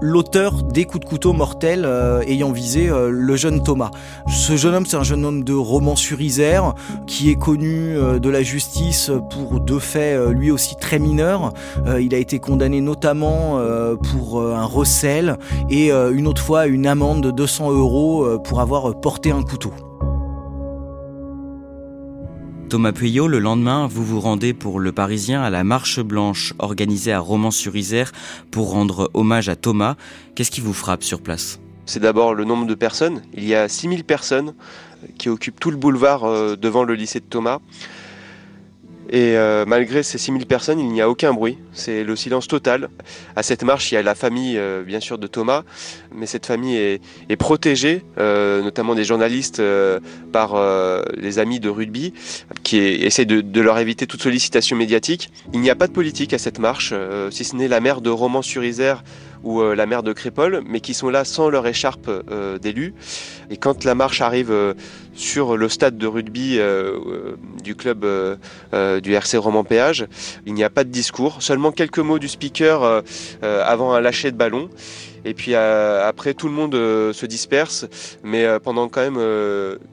l'auteur 0.00 0.62
des 0.62 0.84
coups 0.84 1.04
de 1.04 1.08
couteau 1.08 1.32
mortels 1.32 1.84
euh, 1.84 2.22
ayant 2.22 2.52
visé 2.52 2.88
euh, 2.88 3.10
le 3.10 3.36
jeune 3.36 3.62
Thomas. 3.62 3.90
Ce 4.28 4.56
jeune 4.56 4.74
homme, 4.74 4.86
c'est 4.86 4.96
un 4.96 5.02
jeune 5.02 5.24
homme 5.24 5.44
de 5.44 5.52
Romans-sur-Isère 5.52 6.74
qui 7.06 7.30
est 7.30 7.38
connu 7.38 7.96
euh, 7.96 8.18
de 8.18 8.30
la 8.30 8.42
justice 8.42 9.10
pour 9.30 9.60
deux 9.60 9.78
faits 9.78 10.30
lui 10.30 10.50
aussi 10.50 10.76
très 10.76 10.98
mineurs. 10.98 11.52
Il 12.00 12.14
a 12.14 12.18
été 12.18 12.38
condamné 12.38 12.80
notamment 12.80 13.60
pour 14.10 14.42
un 14.42 14.64
recel 14.64 15.36
et 15.68 15.90
une 15.90 16.26
autre 16.26 16.42
fois 16.42 16.66
une 16.66 16.86
amende 16.86 17.22
de 17.22 17.30
200 17.30 17.72
euros 17.72 18.38
pour 18.44 18.60
avoir 18.60 18.98
porté 19.00 19.30
un 19.30 19.42
couteau. 19.42 19.72
Thomas 22.70 22.92
Puyot, 22.92 23.26
le 23.26 23.40
lendemain, 23.40 23.88
vous 23.88 24.04
vous 24.04 24.20
rendez 24.20 24.54
pour 24.54 24.78
le 24.78 24.92
Parisien 24.92 25.42
à 25.42 25.50
la 25.50 25.64
Marche 25.64 25.98
Blanche 25.98 26.54
organisée 26.60 27.12
à 27.12 27.18
Romans-sur-Isère 27.18 28.12
pour 28.52 28.70
rendre 28.70 29.10
hommage 29.12 29.48
à 29.48 29.56
Thomas. 29.56 29.96
Qu'est-ce 30.36 30.52
qui 30.52 30.60
vous 30.60 30.72
frappe 30.72 31.02
sur 31.02 31.20
place? 31.20 31.58
C'est 31.84 31.98
d'abord 31.98 32.32
le 32.32 32.44
nombre 32.44 32.66
de 32.66 32.76
personnes. 32.76 33.22
Il 33.34 33.44
y 33.44 33.56
a 33.56 33.68
6000 33.68 34.04
personnes 34.04 34.54
qui 35.18 35.28
occupent 35.28 35.58
tout 35.58 35.72
le 35.72 35.76
boulevard 35.76 36.22
euh, 36.22 36.54
devant 36.54 36.84
le 36.84 36.94
lycée 36.94 37.18
de 37.18 37.24
Thomas. 37.24 37.58
Et 39.08 39.36
euh, 39.36 39.64
malgré 39.66 40.02
ces 40.02 40.18
6000 40.18 40.46
personnes, 40.46 40.78
il 40.78 40.88
n'y 40.88 41.00
a 41.00 41.08
aucun 41.08 41.32
bruit. 41.32 41.58
C'est 41.72 42.04
le 42.04 42.14
silence 42.14 42.46
total. 42.46 42.88
À 43.34 43.42
cette 43.42 43.64
marche, 43.64 43.90
il 43.90 43.96
y 43.96 43.98
a 43.98 44.02
la 44.02 44.14
famille, 44.14 44.56
euh, 44.56 44.82
bien 44.82 45.00
sûr, 45.00 45.18
de 45.18 45.26
Thomas, 45.26 45.64
mais 46.14 46.26
cette 46.26 46.46
famille 46.46 46.76
est, 46.76 47.36
protégée, 47.36 48.04
euh, 48.18 48.62
notamment 48.62 48.94
des 48.94 49.04
journalistes, 49.04 49.62
par 50.32 50.54
les 51.16 51.38
amis 51.38 51.58
de 51.58 51.68
rugby, 51.68 52.12
qui 52.62 52.78
essaient 52.78 53.24
de, 53.24 53.60
leur 53.60 53.78
éviter 53.78 54.06
toute 54.06 54.22
sollicitation 54.22 54.76
médiatique. 54.76 55.30
Il 55.52 55.60
n'y 55.60 55.70
a 55.70 55.74
pas 55.74 55.86
de 55.86 55.92
politique 55.92 56.32
à 56.32 56.38
cette 56.38 56.58
marche, 56.58 56.94
si 57.30 57.44
ce 57.44 57.56
n'est 57.56 57.68
la 57.68 57.80
maire 57.80 58.00
de 58.00 58.10
Romans-sur-Isère 58.10 59.02
ou 59.42 59.60
euh, 59.60 59.74
la 59.74 59.86
maire 59.86 60.02
de 60.02 60.12
Crépole, 60.12 60.62
mais 60.66 60.80
qui 60.80 60.94
sont 60.94 61.08
là 61.08 61.24
sans 61.24 61.48
leur 61.48 61.66
écharpe 61.66 62.08
euh, 62.08 62.58
d'élus. 62.58 62.94
Et 63.50 63.56
quand 63.56 63.84
la 63.84 63.94
marche 63.94 64.20
arrive 64.20 64.50
euh, 64.50 64.74
sur 65.14 65.56
le 65.56 65.68
stade 65.68 65.98
de 65.98 66.06
rugby 66.06 66.58
du 67.62 67.74
club 67.74 68.06
du 69.02 69.12
RC 69.12 69.36
Roman 69.36 69.64
Péage, 69.64 70.06
il 70.46 70.54
n'y 70.54 70.64
a 70.64 70.70
pas 70.70 70.84
de 70.84 70.88
discours, 70.88 71.42
seulement 71.42 71.72
quelques 71.72 71.98
mots 71.98 72.18
du 72.18 72.28
speaker 72.28 73.02
avant 73.42 73.92
un 73.92 74.00
lâcher 74.00 74.30
de 74.30 74.36
ballon. 74.36 74.70
Et 75.24 75.34
puis 75.34 75.54
après, 75.54 76.32
tout 76.32 76.46
le 76.46 76.54
monde 76.54 76.74
se 76.74 77.26
disperse, 77.26 77.86
mais 78.22 78.46
pendant 78.60 78.88
quand 78.88 79.02
même 79.02 79.18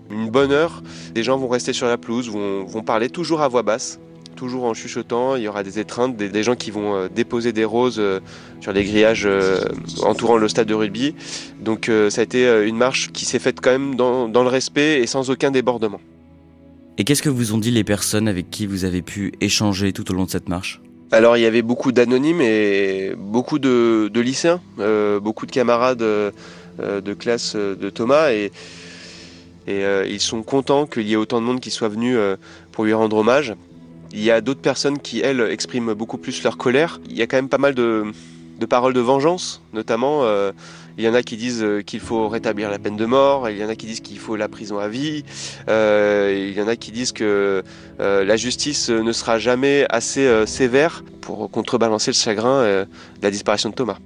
une 0.09 0.29
bonne 0.29 0.51
heure, 0.51 0.81
les 1.15 1.23
gens 1.23 1.37
vont 1.37 1.49
rester 1.49 1.73
sur 1.73 1.87
la 1.87 1.97
pelouse, 1.97 2.29
vont, 2.29 2.63
vont 2.63 2.83
parler 2.83 3.09
toujours 3.09 3.41
à 3.41 3.47
voix 3.47 3.63
basse 3.63 3.99
toujours 4.37 4.63
en 4.63 4.73
chuchotant, 4.73 5.35
il 5.35 5.43
y 5.43 5.47
aura 5.49 5.63
des 5.63 5.79
étreintes, 5.79 6.15
des, 6.15 6.29
des 6.29 6.43
gens 6.43 6.55
qui 6.55 6.71
vont 6.71 6.95
euh, 6.95 7.07
déposer 7.13 7.51
des 7.51 7.65
roses 7.65 7.99
euh, 7.99 8.21
sur 8.61 8.71
les 8.71 8.85
grillages 8.85 9.25
euh, 9.25 9.59
entourant 10.03 10.37
le 10.37 10.47
stade 10.47 10.67
de 10.67 10.73
rugby. 10.73 11.15
Donc 11.59 11.91
ça 12.09 12.21
a 12.21 12.23
été 12.23 12.65
une 12.65 12.77
marche 12.77 13.11
qui 13.11 13.25
s'est 13.25 13.39
faite 13.39 13.59
quand 13.61 13.71
même 13.71 13.95
dans, 13.95 14.29
dans 14.29 14.43
le 14.43 14.49
respect 14.49 15.01
et 15.01 15.07
sans 15.07 15.29
aucun 15.29 15.51
débordement. 15.51 15.99
Et 16.97 17.03
qu'est-ce 17.03 17.21
que 17.21 17.29
vous 17.29 17.53
ont 17.53 17.57
dit 17.57 17.71
les 17.71 17.83
personnes 17.83 18.27
avec 18.27 18.49
qui 18.49 18.65
vous 18.65 18.85
avez 18.85 19.01
pu 19.01 19.33
échanger 19.41 19.91
tout 19.91 20.09
au 20.11 20.13
long 20.13 20.25
de 20.25 20.29
cette 20.29 20.49
marche? 20.49 20.81
Alors 21.11 21.37
il 21.37 21.41
y 21.41 21.45
avait 21.45 21.61
beaucoup 21.61 21.91
d'anonymes 21.91 22.41
et 22.41 23.13
beaucoup 23.17 23.59
de, 23.59 24.09
de 24.13 24.19
lycéens, 24.19 24.61
euh, 24.79 25.19
beaucoup 25.19 25.45
de 25.45 25.51
camarades 25.51 26.01
euh, 26.01 26.31
de 26.79 27.13
classe 27.13 27.55
de 27.55 27.89
Thomas 27.89 28.31
et, 28.31 28.51
et 29.67 29.85
euh, 29.85 30.05
ils 30.07 30.19
sont 30.19 30.43
contents 30.43 30.85
qu'il 30.85 31.07
y 31.07 31.13
ait 31.13 31.17
autant 31.17 31.39
de 31.39 31.45
monde 31.45 31.59
qui 31.59 31.71
soit 31.71 31.87
venu 31.87 32.17
pour 32.71 32.85
lui 32.85 32.93
rendre 32.93 33.17
hommage. 33.17 33.55
Il 34.17 34.23
y 34.23 34.31
a 34.31 34.41
d'autres 34.41 34.61
personnes 34.61 34.97
qui, 34.97 35.21
elles, 35.21 35.41
expriment 35.41 35.93
beaucoup 35.93 36.17
plus 36.17 36.41
leur 36.41 36.57
colère. 36.57 36.99
Il 37.07 37.15
y 37.15 37.21
a 37.21 37.27
quand 37.27 37.37
même 37.37 37.49
pas 37.49 37.59
mal 37.59 37.75
de, 37.75 38.05
de 38.59 38.65
paroles 38.65 38.93
de 38.93 38.99
vengeance, 38.99 39.61
notamment. 39.73 40.23
Euh, 40.23 40.51
il 40.97 41.03
y 41.03 41.07
en 41.07 41.13
a 41.13 41.21
qui 41.21 41.37
disent 41.37 41.63
qu'il 41.85 41.99
faut 41.99 42.27
rétablir 42.27 42.71
la 42.71 42.79
peine 42.79 42.97
de 42.97 43.05
mort, 43.05 43.47
il 43.49 43.57
y 43.57 43.63
en 43.63 43.69
a 43.69 43.75
qui 43.75 43.85
disent 43.85 43.99
qu'il 43.99 44.17
faut 44.17 44.35
la 44.35 44.47
prison 44.47 44.79
à 44.79 44.87
vie, 44.87 45.23
euh, 45.69 46.49
il 46.49 46.57
y 46.57 46.61
en 46.61 46.67
a 46.67 46.75
qui 46.75 46.91
disent 46.91 47.11
que 47.11 47.63
euh, 47.99 48.25
la 48.25 48.35
justice 48.35 48.89
ne 48.89 49.11
sera 49.11 49.37
jamais 49.37 49.85
assez 49.89 50.25
euh, 50.25 50.47
sévère 50.47 51.03
pour 51.21 51.51
contrebalancer 51.51 52.09
le 52.09 52.15
chagrin 52.15 52.61
euh, 52.61 52.85
de 52.85 53.21
la 53.21 53.29
disparition 53.29 53.69
de 53.69 53.75
Thomas. 53.75 53.97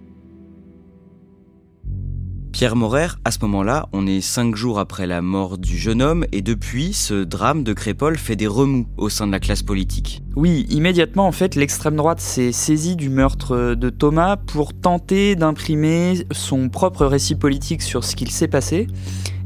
Pierre 2.61 2.75
Morer, 2.75 3.07
à 3.25 3.31
ce 3.31 3.39
moment-là, 3.41 3.89
on 3.91 4.05
est 4.05 4.21
cinq 4.21 4.55
jours 4.55 4.77
après 4.77 5.07
la 5.07 5.23
mort 5.23 5.57
du 5.57 5.79
jeune 5.79 5.99
homme 5.99 6.27
et 6.31 6.43
depuis, 6.43 6.93
ce 6.93 7.23
drame 7.23 7.63
de 7.63 7.73
Crépole 7.73 8.19
fait 8.19 8.35
des 8.35 8.45
remous 8.45 8.85
au 8.97 9.09
sein 9.09 9.25
de 9.25 9.31
la 9.31 9.39
classe 9.39 9.63
politique. 9.63 10.21
Oui, 10.37 10.65
immédiatement, 10.69 11.27
en 11.27 11.33
fait, 11.33 11.55
l'extrême 11.55 11.97
droite 11.97 12.21
s'est 12.21 12.53
saisie 12.53 12.95
du 12.95 13.09
meurtre 13.09 13.75
de 13.75 13.89
Thomas 13.89 14.37
pour 14.37 14.73
tenter 14.73 15.35
d'imprimer 15.35 16.25
son 16.31 16.69
propre 16.69 17.05
récit 17.05 17.35
politique 17.35 17.81
sur 17.81 18.05
ce 18.05 18.15
qu'il 18.15 18.31
s'est 18.31 18.47
passé. 18.47 18.87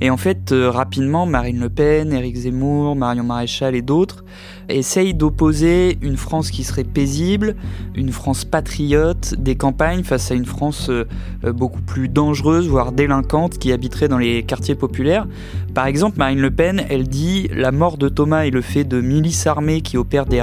Et 0.02 0.10
en 0.10 0.18
fait, 0.18 0.52
euh, 0.52 0.70
rapidement, 0.70 1.26
Marine 1.26 1.60
Le 1.60 1.70
Pen, 1.70 2.12
Éric 2.12 2.36
Zemmour, 2.36 2.96
Marion 2.96 3.24
Maréchal 3.24 3.76
et 3.76 3.82
d'autres 3.82 4.26
essayent 4.68 5.14
d'opposer 5.14 5.98
une 6.02 6.18
France 6.18 6.50
qui 6.50 6.64
serait 6.64 6.84
paisible, 6.84 7.56
une 7.94 8.12
France 8.12 8.46
patriote 8.46 9.36
des 9.38 9.56
campagnes 9.56 10.04
face 10.04 10.32
à 10.32 10.36
une 10.36 10.46
France 10.46 10.90
euh, 10.90 11.06
beaucoup 11.54 11.82
plus 11.82 12.10
dangereuse, 12.10 12.68
voire 12.68 12.92
délinquante, 12.92 13.58
qui 13.58 13.72
habiterait 13.72 14.08
dans 14.08 14.18
les 14.18 14.44
quartiers 14.44 14.76
populaires. 14.76 15.28
Par 15.74 15.86
exemple, 15.86 16.18
Marine 16.18 16.40
Le 16.40 16.52
Pen, 16.52 16.84
elle 16.90 17.08
dit 17.08 17.48
la 17.54 17.72
mort 17.72 17.98
de 17.98 18.10
Thomas 18.10 18.46
est 18.46 18.52
le 18.52 18.62
fait 18.62 18.84
de 18.84 19.00
milices 19.00 19.48
armées 19.48 19.82
qui 19.82 19.98
opèrent 19.98 20.26
des 20.26 20.42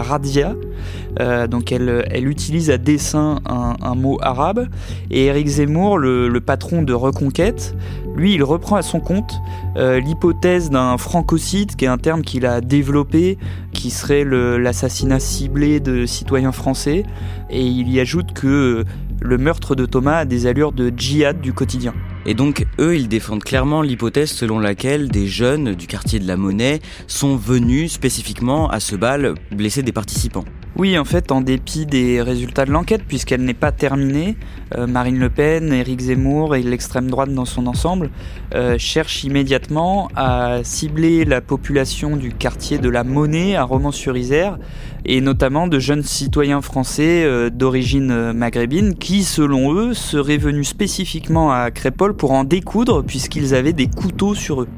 Euh, 1.21 1.47
donc 1.47 1.73
elle, 1.73 2.29
utilise 2.29 2.71
à 2.71 2.79
dessein 2.79 3.41
un, 3.47 3.95
mot 3.95 4.19
arabe. 4.23 4.69
Et 5.11 5.27
Éric 5.27 5.47
Zemmour, 5.47 5.99
le, 5.99 6.29
le, 6.29 6.41
patron 6.41 6.83
de 6.83 6.93
Reconquête, 6.93 7.75
lui, 8.17 8.35
il 8.35 8.43
reprend 8.43 8.77
à 8.77 8.83
son 8.83 9.01
compte 9.01 9.41
euh, 9.77 9.99
l'hypothèse 10.01 10.71
d'un 10.71 10.99
francocide, 10.99 11.77
qui 11.77 11.87
est 11.87 11.89
un 11.89 11.99
terme 11.99 12.23
qu'il 12.23 12.47
a 12.47 12.61
développé, 12.61 13.39
qui 13.73 13.91
serait 13.91 14.25
l'assassinat 14.25 15.21
ciblé 15.21 15.81
de 15.81 16.07
citoyens 16.07 16.53
français. 16.53 17.05
Et 17.51 17.65
il 17.65 17.91
y 17.91 18.01
ajoute 18.01 18.33
que 18.33 18.85
le 19.23 19.39
meurtre 19.39 19.75
de 19.75 19.87
Thomas 19.87 20.19
a 20.19 20.25
des 20.25 20.47
allures 20.47 20.73
de 20.73 20.93
djihad 20.95 21.41
du 21.41 21.53
quotidien. 21.53 21.95
Et 22.27 22.35
donc, 22.35 22.67
eux, 22.79 22.97
ils 22.97 23.09
défendent 23.09 23.45
clairement 23.45 23.83
l'hypothèse 23.83 24.31
selon 24.31 24.59
laquelle 24.59 25.09
des 25.09 25.27
jeunes 25.27 25.75
du 25.75 25.87
quartier 25.87 26.19
de 26.19 26.27
la 26.27 26.37
Monnaie 26.37 26.81
sont 27.07 27.37
venus 27.37 27.93
spécifiquement 27.93 28.69
à 28.69 28.81
ce 28.81 28.97
bal 28.97 29.35
blesser 29.51 29.83
des 29.83 29.93
participants. 29.93 30.45
Oui, 30.75 30.99
en 30.99 31.05
fait, 31.05 31.31
en 31.33 31.43
dépit 31.43 31.85
des 31.85 32.23
résultats 32.23 32.65
de 32.65 32.71
l'enquête, 32.71 33.03
puisqu'elle 33.07 33.43
n'est 33.43 33.53
pas 33.53 33.73
terminée, 33.73 34.39
euh, 34.75 34.87
Marine 34.87 35.19
Le 35.19 35.29
Pen, 35.29 35.71
Éric 35.71 36.01
Zemmour 36.01 36.57
et 36.57 36.63
l'extrême 36.63 37.11
droite 37.11 37.29
dans 37.35 37.45
son 37.45 37.67
ensemble 37.67 38.09
euh, 38.55 38.77
cherchent 38.79 39.23
immédiatement 39.23 40.09
à 40.17 40.61
cibler 40.65 41.27
la 41.27 41.43
population 41.43 42.17
du 42.17 42.33
quartier 42.33 42.79
de 42.79 42.89
la 42.89 43.05
Monnaie 43.05 43.55
à 43.55 43.65
Romans-sur-Isère, 43.65 44.59
et 45.05 45.21
notamment 45.21 45.67
de 45.67 45.79
jeunes 45.79 46.05
citoyens 46.05 46.63
français 46.63 47.23
euh, 47.23 47.51
d'origine 47.51 48.33
maghrébine 48.33 48.95
qui, 48.95 49.25
selon 49.25 49.75
eux, 49.75 49.93
seraient 49.93 50.39
venus 50.39 50.69
spécifiquement 50.69 51.53
à 51.53 51.71
Crépole 51.71 52.17
pour 52.17 52.33
en 52.33 52.45
découdre 52.45 53.05
puisqu'ils 53.05 53.55
avaient 53.55 53.75
des 53.75 53.89
couteaux 53.89 54.35
sur 54.35 54.63
eux. 54.63 54.69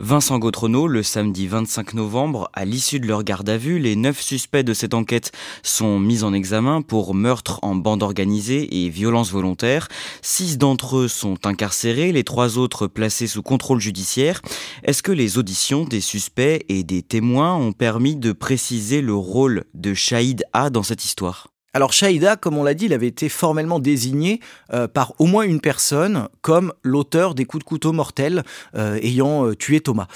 Vincent 0.00 0.38
Gautrono, 0.38 0.86
le 0.86 1.02
samedi 1.02 1.48
25 1.48 1.94
novembre, 1.94 2.48
à 2.52 2.64
l'issue 2.64 3.00
de 3.00 3.08
leur 3.08 3.24
garde 3.24 3.48
à 3.48 3.56
vue, 3.56 3.80
les 3.80 3.96
neuf 3.96 4.20
suspects 4.20 4.62
de 4.62 4.72
cette 4.72 4.94
enquête 4.94 5.32
sont 5.64 5.98
mis 5.98 6.22
en 6.22 6.32
examen 6.32 6.82
pour 6.82 7.14
meurtre 7.14 7.58
en 7.62 7.74
bande 7.74 8.04
organisée 8.04 8.84
et 8.84 8.90
violence 8.90 9.32
volontaire. 9.32 9.88
Six 10.22 10.56
d'entre 10.56 10.98
eux 10.98 11.08
sont 11.08 11.46
incarcérés, 11.46 12.12
les 12.12 12.22
trois 12.22 12.58
autres 12.58 12.86
placés 12.86 13.26
sous 13.26 13.42
contrôle 13.42 13.80
judiciaire. 13.80 14.40
Est-ce 14.84 15.02
que 15.02 15.12
les 15.12 15.36
auditions 15.36 15.84
des 15.84 16.00
suspects 16.00 16.64
et 16.68 16.84
des 16.84 17.02
témoins 17.02 17.56
ont 17.56 17.72
permis 17.72 18.14
de 18.14 18.30
préciser 18.30 19.00
le 19.00 19.14
rôle 19.14 19.64
de 19.74 19.94
Shahid 19.94 20.44
A 20.52 20.70
dans 20.70 20.84
cette 20.84 21.04
histoire? 21.04 21.47
Alors 21.74 21.92
Shaïda, 21.92 22.36
comme 22.36 22.56
on 22.56 22.64
l'a 22.64 22.74
dit, 22.74 22.86
il 22.86 22.92
avait 22.92 23.08
été 23.08 23.28
formellement 23.28 23.78
désigné 23.78 24.40
euh, 24.72 24.88
par 24.88 25.12
au 25.18 25.26
moins 25.26 25.42
une 25.42 25.60
personne 25.60 26.28
comme 26.40 26.72
l'auteur 26.82 27.34
des 27.34 27.44
coups 27.44 27.62
de 27.62 27.68
couteau 27.68 27.92
mortels 27.92 28.42
euh, 28.74 28.98
ayant 29.02 29.46
euh, 29.46 29.54
tué 29.54 29.80
Thomas. 29.80 30.06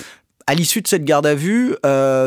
À 0.47 0.55
l'issue 0.55 0.83
de 0.83 0.89
cette 0.89 1.05
garde 1.05 1.25
à 1.25 1.37
vue, 1.37 1.77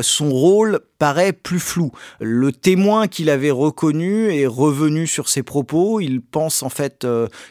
son 0.02 0.32
rôle 0.32 0.80
paraît 1.00 1.34
plus 1.34 1.60
flou. 1.60 1.92
Le 2.22 2.54
témoin 2.54 3.10
qu'il 3.10 3.30
avait 3.30 3.52
reconnu 3.52 4.34
est 4.34 4.48
revenu 4.48 5.06
sur 5.06 5.28
ses 5.28 5.44
propos. 5.44 6.00
Il 6.00 6.22
pense 6.22 6.64
en 6.64 6.70
fait 6.70 7.06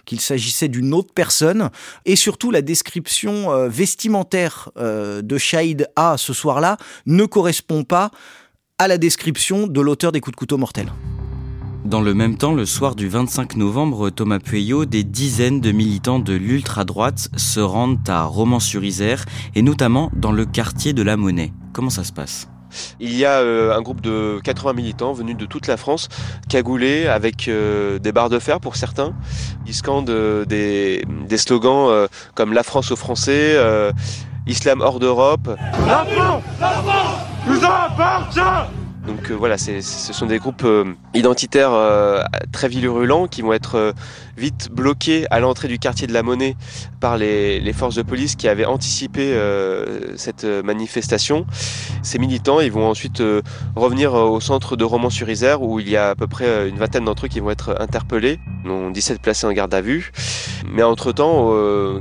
qu'il 0.07 0.21
s'agissait 0.23 0.69
d'une 0.69 0.95
autre 0.95 1.13
personne. 1.15 1.69
Et 2.07 2.17
surtout, 2.17 2.51
la 2.51 2.63
description 2.63 3.69
vestimentaire 3.69 4.71
de 4.77 5.39
Shahid 5.39 5.91
A 5.97 6.17
ce 6.17 6.33
soir-là 6.33 6.79
ne 7.05 7.27
correspond 7.27 7.85
pas 7.85 8.11
à 8.79 8.89
la 8.89 8.97
description 8.97 9.67
de 9.67 9.81
l'auteur 9.83 10.13
des 10.13 10.23
coups 10.23 10.33
de 10.33 10.39
couteau 10.39 10.57
mortels. 10.57 10.91
Dans 11.85 12.01
le 12.01 12.15
même 12.15 12.39
temps, 12.39 12.55
le 12.55 12.65
soir 12.65 12.95
du 12.95 13.09
25 13.09 13.57
novembre, 13.57 14.09
Thomas 14.09 14.39
Pueyo, 14.39 14.87
des 14.87 15.05
dizaines 15.05 15.61
de 15.61 15.71
militants 15.71 16.19
de 16.19 16.33
l'ultra-droite 16.33 17.29
se 17.37 17.61
rendent 17.61 18.09
à 18.09 18.25
Romans-sur-Isère 18.25 19.27
et 19.55 19.61
notamment 19.61 20.11
dans 20.15 20.33
le 20.33 20.47
quartier 20.47 20.95
de 20.95 21.03
la 21.03 21.19
Monnaie. 21.19 21.53
Comment 21.75 21.91
ça 21.91 22.03
se 22.03 22.13
passe? 22.13 22.49
Il 23.01 23.15
y 23.15 23.27
a 23.27 23.41
euh, 23.41 23.77
un 23.77 23.83
groupe 23.83 24.01
de 24.01 24.41
80 24.43 24.73
militants 24.73 25.13
venus 25.13 25.37
de 25.37 25.45
toute 25.45 25.67
la 25.67 25.77
France, 25.77 26.09
cagoulés 26.49 27.07
avec 27.07 27.49
euh, 27.49 27.99
des 27.99 28.13
barres 28.13 28.31
de 28.31 28.39
fer 28.39 28.61
pour 28.61 28.77
certains. 28.77 29.13
Ils 29.67 29.75
scandent 29.75 30.09
euh, 30.09 30.47
des, 30.47 31.05
des, 31.29 31.37
slogans 31.37 32.09
comme 32.35 32.55
La 32.55 32.63
France 32.63 32.93
aux 32.93 32.97
Français, 32.97 33.59
Islam 34.47 34.81
hors 34.81 35.01
d'Europe. 35.01 35.51
La 35.87 36.07
France, 36.07 36.43
la 36.61 36.71
France 36.71 37.19
nous 37.47 37.63
appartient 37.63 38.71
donc 39.07 39.31
euh, 39.31 39.35
voilà, 39.35 39.59
ce 39.59 39.81
sont 39.81 40.27
des 40.27 40.39
groupes 40.39 40.65
euh, 40.65 40.85
identitaires 41.13 41.73
euh, 41.73 42.23
très 42.53 42.69
virulents 42.69 43.27
qui 43.27 43.43
vont 43.43 43.53
être 43.53 43.95
vite 44.37 44.71
bloqués 44.73 45.27
à 45.31 45.41
l'entrée 45.41 45.69
du 45.69 45.79
quartier 45.79 46.07
de 46.07 46.13
la 46.13 46.23
Monnaie 46.23 46.57
par 47.01 47.19
les, 47.19 47.73
forces 47.73 47.97
de 47.97 48.03
police 48.03 48.35
qui 48.35 48.49
avaient 48.49 48.65
anticipé 48.65 49.37
cette 50.17 50.45
manifestation. 50.45 51.47
Ces 52.03 52.19
militants, 52.19 52.61
ils 52.61 52.73
vont 52.73 52.89
ensuite 52.89 53.23
revenir 53.77 54.15
au 54.15 54.41
centre 54.41 54.77
de 54.77 54.85
Romans-sur-Isère 54.85 55.63
où 55.63 55.81
il 55.81 55.89
y 55.89 55.97
a 55.97 56.11
à 56.11 56.15
peu 56.15 56.27
près 56.27 56.69
une 56.69 56.79
vingtaine 56.79 57.05
d'entre 57.05 57.27
eux 57.27 57.29
qui 57.29 57.41
vont 57.41 57.51
être 57.51 57.77
interpellés, 57.81 58.41
dont 58.65 58.91
17 58.91 59.21
placés 59.21 59.47
en 59.47 59.53
garde 59.53 59.75
à 59.75 59.81
vue. 59.81 60.13
Mais 60.69 60.83
entre-temps, 60.83 61.51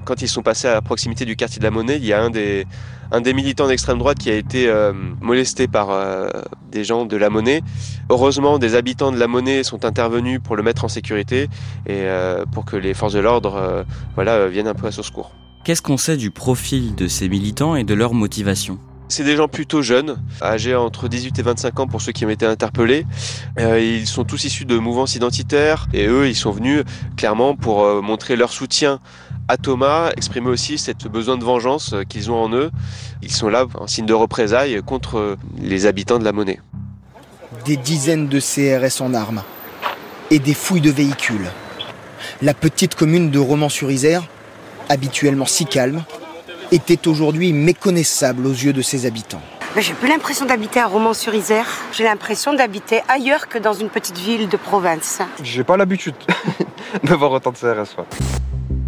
quand 0.06 0.22
ils 0.22 0.30
sont 0.30 0.44
passés 0.44 0.68
à 0.68 0.82
proximité 0.82 1.26
du 1.26 1.36
quartier 1.36 1.60
de 1.60 1.66
la 1.66 1.72
Monnaie, 1.72 1.98
il 1.98 2.06
y 2.06 2.14
a 2.14 2.22
un 2.22 2.30
des 2.30 2.66
un 3.14 3.22
des 3.22 3.34
militants 3.34 3.68
d'extrême 3.68 4.00
droite 4.00 4.18
qui 4.18 4.32
a 4.32 4.36
été 4.36 4.68
euh, 4.68 4.92
molesté 5.22 5.68
par 5.68 5.92
euh, 5.92 6.30
des 6.72 6.84
gens 6.84 7.06
de 7.06 7.16
la 7.16 7.30
monnaie. 7.30 7.62
Heureusement, 8.10 8.58
des 8.58 8.74
habitants 8.74 9.12
de 9.12 9.20
la 9.20 9.28
monnaie 9.28 9.64
sont 9.64 9.86
intervenus 9.86 10.42
pour 10.44 10.56
le 10.56 10.64
mettre 10.64 10.84
en 10.84 10.88
sécurité 10.88 11.44
et 11.86 12.02
euh, 12.06 12.44
pour 12.52 12.66
que 12.66 12.76
les 12.76 12.96
forces 12.96 13.14
de 13.14 13.20
l'ordre 13.20 13.86
voilà, 14.16 14.48
viennent 14.48 14.68
un 14.68 14.74
peu 14.74 14.88
à 14.88 14.92
son 14.92 15.04
secours. 15.04 15.32
Qu'est-ce 15.64 15.84
qu'on 15.84 15.98
sait 15.98 16.18
du 16.18 16.32
profil 16.32 16.96
de 16.96 17.08
ces 17.08 17.30
militants 17.30 17.76
et 17.76 17.84
de 17.84 17.94
leur 17.94 18.16
motivation? 18.16 18.80
C'est 19.10 19.24
des 19.24 19.36
gens 19.36 19.48
plutôt 19.48 19.84
jeunes, 19.84 20.18
âgés 20.42 20.74
entre 20.74 21.08
18 21.08 21.38
et 21.38 21.42
25 21.44 21.80
ans 21.82 21.88
pour 21.88 22.02
ceux 22.02 22.14
qui 22.14 22.26
ont 22.26 22.30
été 22.30 22.48
interpellés. 22.48 23.06
ils 23.60 24.08
sont 24.08 24.24
tous 24.24 24.44
issus 24.44 24.66
de 24.66 24.78
mouvances 24.80 25.16
identitaires 25.16 25.88
et 25.94 26.08
eux, 26.08 26.28
ils 26.28 26.36
sont 26.36 26.52
venus 26.52 26.84
clairement 27.16 27.56
pour 27.56 28.02
montrer 28.02 28.36
leur 28.36 28.52
soutien 28.52 29.00
à 29.48 29.58
Thomas, 29.58 30.12
exprimer 30.16 30.50
aussi 30.50 30.78
cette 30.78 31.08
besoin 31.08 31.38
de 31.38 31.44
vengeance 31.44 31.96
qu'ils 32.08 32.32
ont 32.32 32.42
en 32.42 32.52
eux. 32.54 32.72
Ils 33.22 33.32
sont 33.32 33.50
là 33.50 33.66
en 33.76 33.88
signe 33.88 34.06
de 34.06 34.14
représailles 34.14 34.82
contre 34.86 35.38
les 35.60 35.86
habitants 35.86 36.20
de 36.20 36.24
la 36.24 36.32
monnaie. 36.32 36.60
Des 37.66 37.78
dizaines 37.78 38.28
de 38.28 38.40
CRS 38.40 39.02
en 39.02 39.14
armes 39.14 39.44
et 40.32 40.40
des 40.40 40.54
fouilles 40.54 40.82
de 40.82 40.92
véhicules. 40.92 41.48
La 42.42 42.54
petite 42.54 42.96
commune 42.96 43.32
de 43.32 43.40
Romans-sur-Isère, 43.40 44.24
habituellement 44.90 45.46
si 45.46 45.66
calme, 45.66 46.04
était 46.72 47.08
aujourd'hui 47.08 47.54
méconnaissable 47.54 48.48
aux 48.48 48.54
yeux 48.54 48.74
de 48.74 48.82
ses 48.82 49.06
habitants. 49.06 49.42
J'ai 49.78 49.94
plus 49.94 50.08
l'impression 50.08 50.46
d'habiter 50.46 50.80
à 50.80 50.88
Romans-sur-Isère. 50.88 51.68
J'ai 51.92 52.04
l'impression 52.04 52.54
d'habiter 52.54 53.02
ailleurs 53.08 53.48
que 53.48 53.58
dans 53.58 53.74
une 53.74 53.90
petite 53.90 54.18
ville 54.18 54.48
de 54.48 54.58
province. 54.58 55.20
J'ai 55.42 55.64
pas 55.64 55.78
l'habitude 55.78 56.16
de 57.04 57.14
voir 57.14 57.32
autant 57.32 57.52
de 57.52 57.58
CRS. 57.58 57.96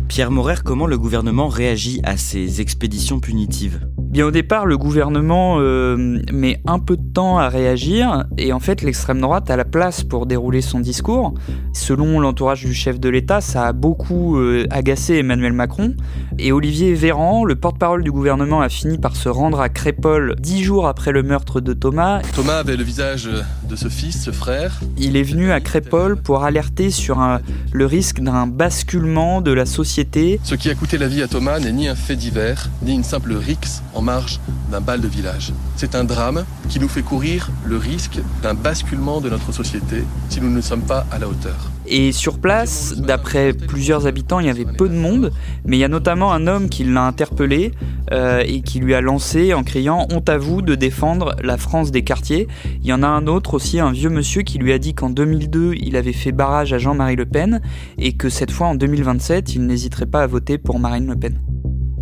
Pierre 0.08 0.32
Morer, 0.32 0.56
comment 0.64 0.88
le 0.88 0.98
gouvernement 0.98 1.48
réagit 1.48 2.00
à 2.04 2.16
ces 2.18 2.62
expéditions 2.62 3.20
punitives? 3.20 3.88
Bien 4.16 4.28
au 4.28 4.32
départ, 4.32 4.66
le 4.66 4.78
gouvernement 4.78 5.58
euh, 5.60 6.22
met 6.32 6.62
un 6.66 6.80
peu 6.80 6.96
de 6.96 7.04
temps 7.04 7.38
à 7.38 7.50
réagir 7.50 8.24
et 8.38 8.54
en 8.54 8.62
fait 8.62 8.82
l'extrême 8.82 9.20
droite 9.20 9.52
a 9.52 9.58
la 9.58 9.66
place 9.66 10.06
pour 10.06 10.26
dérouler 10.26 10.62
son 10.62 10.80
discours. 10.80 11.34
Selon 11.74 12.22
l'entourage 12.22 12.64
du 12.64 12.74
chef 12.74 12.98
de 12.98 13.10
l'État, 13.10 13.42
ça 13.42 13.68
a 13.68 13.74
beaucoup 13.74 14.38
euh, 14.38 14.68
agacé 14.70 15.16
Emmanuel 15.16 15.52
Macron 15.52 15.96
et 16.40 16.54
Olivier 16.54 16.94
Véran, 16.94 17.44
le 17.44 17.56
porte-parole 17.56 18.06
du 18.06 18.12
gouvernement, 18.14 18.62
a 18.62 18.70
fini 18.70 18.98
par 18.98 19.18
se 19.18 19.28
rendre 19.28 19.60
à 19.60 19.68
Crépole 19.68 20.36
dix 20.40 20.64
jours 20.64 20.88
après 20.88 21.12
le 21.12 21.22
meurtre 21.22 21.60
de 21.60 21.74
Thomas. 21.74 22.22
Thomas 22.34 22.60
avait 22.60 22.78
le 22.78 22.86
visage 22.86 23.30
de 23.70 23.76
ce 23.76 23.90
fils, 23.90 24.24
ce 24.24 24.32
frère. 24.32 24.80
Il 24.98 25.18
est 25.18 25.24
venu 25.24 25.52
à 25.52 25.60
Crépole 25.60 26.16
pour 26.16 26.46
alerter 26.46 26.90
sur 26.90 27.22
le 27.74 27.86
risque 27.86 28.22
d'un 28.22 28.48
basculement 28.48 29.42
de 29.42 29.52
la 29.52 29.66
société. 29.66 30.40
Ce 30.44 30.56
qui 30.56 30.70
a 30.70 30.76
coûté 30.76 30.98
la 30.98 31.10
vie 31.10 31.22
à 31.22 31.28
Thomas 31.28 31.60
n'est 31.60 31.74
ni 31.74 31.90
un 31.90 31.96
fait 31.96 32.16
divers, 32.16 32.70
ni 32.82 32.94
une 32.94 33.04
simple 33.04 33.34
rixe 33.34 33.84
en 33.94 34.05
marge 34.06 34.40
d'un 34.72 34.80
bal 34.80 35.02
de 35.02 35.08
village. 35.08 35.52
C'est 35.76 35.96
un 35.96 36.06
drame 36.06 36.46
qui 36.70 36.80
nous 36.80 36.88
fait 36.88 37.02
courir 37.02 37.50
le 37.66 37.76
risque 37.76 38.20
d'un 38.42 38.54
basculement 38.54 39.20
de 39.20 39.30
notre 39.30 39.52
société 39.52 40.04
si 40.30 40.40
nous 40.40 40.50
ne 40.50 40.62
sommes 40.62 40.84
pas 40.84 41.06
à 41.12 41.20
la 41.20 41.28
hauteur. 41.28 41.72
Et 41.88 42.12
sur 42.12 42.40
place, 42.40 42.96
d'après 42.98 43.54
plusieurs 43.54 44.08
habitants, 44.08 44.40
il 44.40 44.48
y 44.48 44.50
avait 44.50 44.66
peu 44.66 44.90
de 44.90 44.96
monde, 44.96 45.32
mais 45.66 45.78
il 45.78 45.80
y 45.80 45.84
a 45.84 45.88
notamment 45.88 46.34
un 46.34 46.48
homme 46.48 46.70
qui 46.70 46.84
l'a 46.84 47.04
interpellé 47.04 47.74
euh, 48.12 48.44
et 48.46 48.62
qui 48.62 48.80
lui 48.80 48.96
a 48.96 49.02
lancé 49.02 49.54
en 49.54 49.64
criant 49.64 50.08
Honte 50.12 50.30
à 50.30 50.38
vous 50.38 50.62
de 50.62 50.76
défendre 50.76 51.36
la 51.44 51.58
France 51.58 51.92
des 51.92 52.04
quartiers. 52.04 52.48
Il 52.82 52.88
y 52.88 52.94
en 52.94 53.04
a 53.04 53.08
un 53.08 53.28
autre 53.28 53.56
aussi, 53.56 53.80
un 53.80 53.92
vieux 53.92 54.10
monsieur, 54.10 54.42
qui 54.42 54.58
lui 54.58 54.72
a 54.72 54.80
dit 54.80 54.94
qu'en 54.94 55.10
2002, 55.10 55.74
il 55.76 55.96
avait 55.96 56.14
fait 56.14 56.32
barrage 56.32 56.74
à 56.74 56.78
Jean-Marie 56.78 57.16
Le 57.16 57.26
Pen 57.26 57.62
et 57.98 58.14
que 58.14 58.30
cette 58.30 58.52
fois, 58.52 58.68
en 58.68 58.76
2027, 58.76 59.56
il 59.56 59.66
n'hésiterait 59.66 60.06
pas 60.08 60.24
à 60.24 60.28
voter 60.28 60.58
pour 60.58 60.80
Marine 60.80 61.08
Le 61.08 61.16
Pen. 61.16 61.40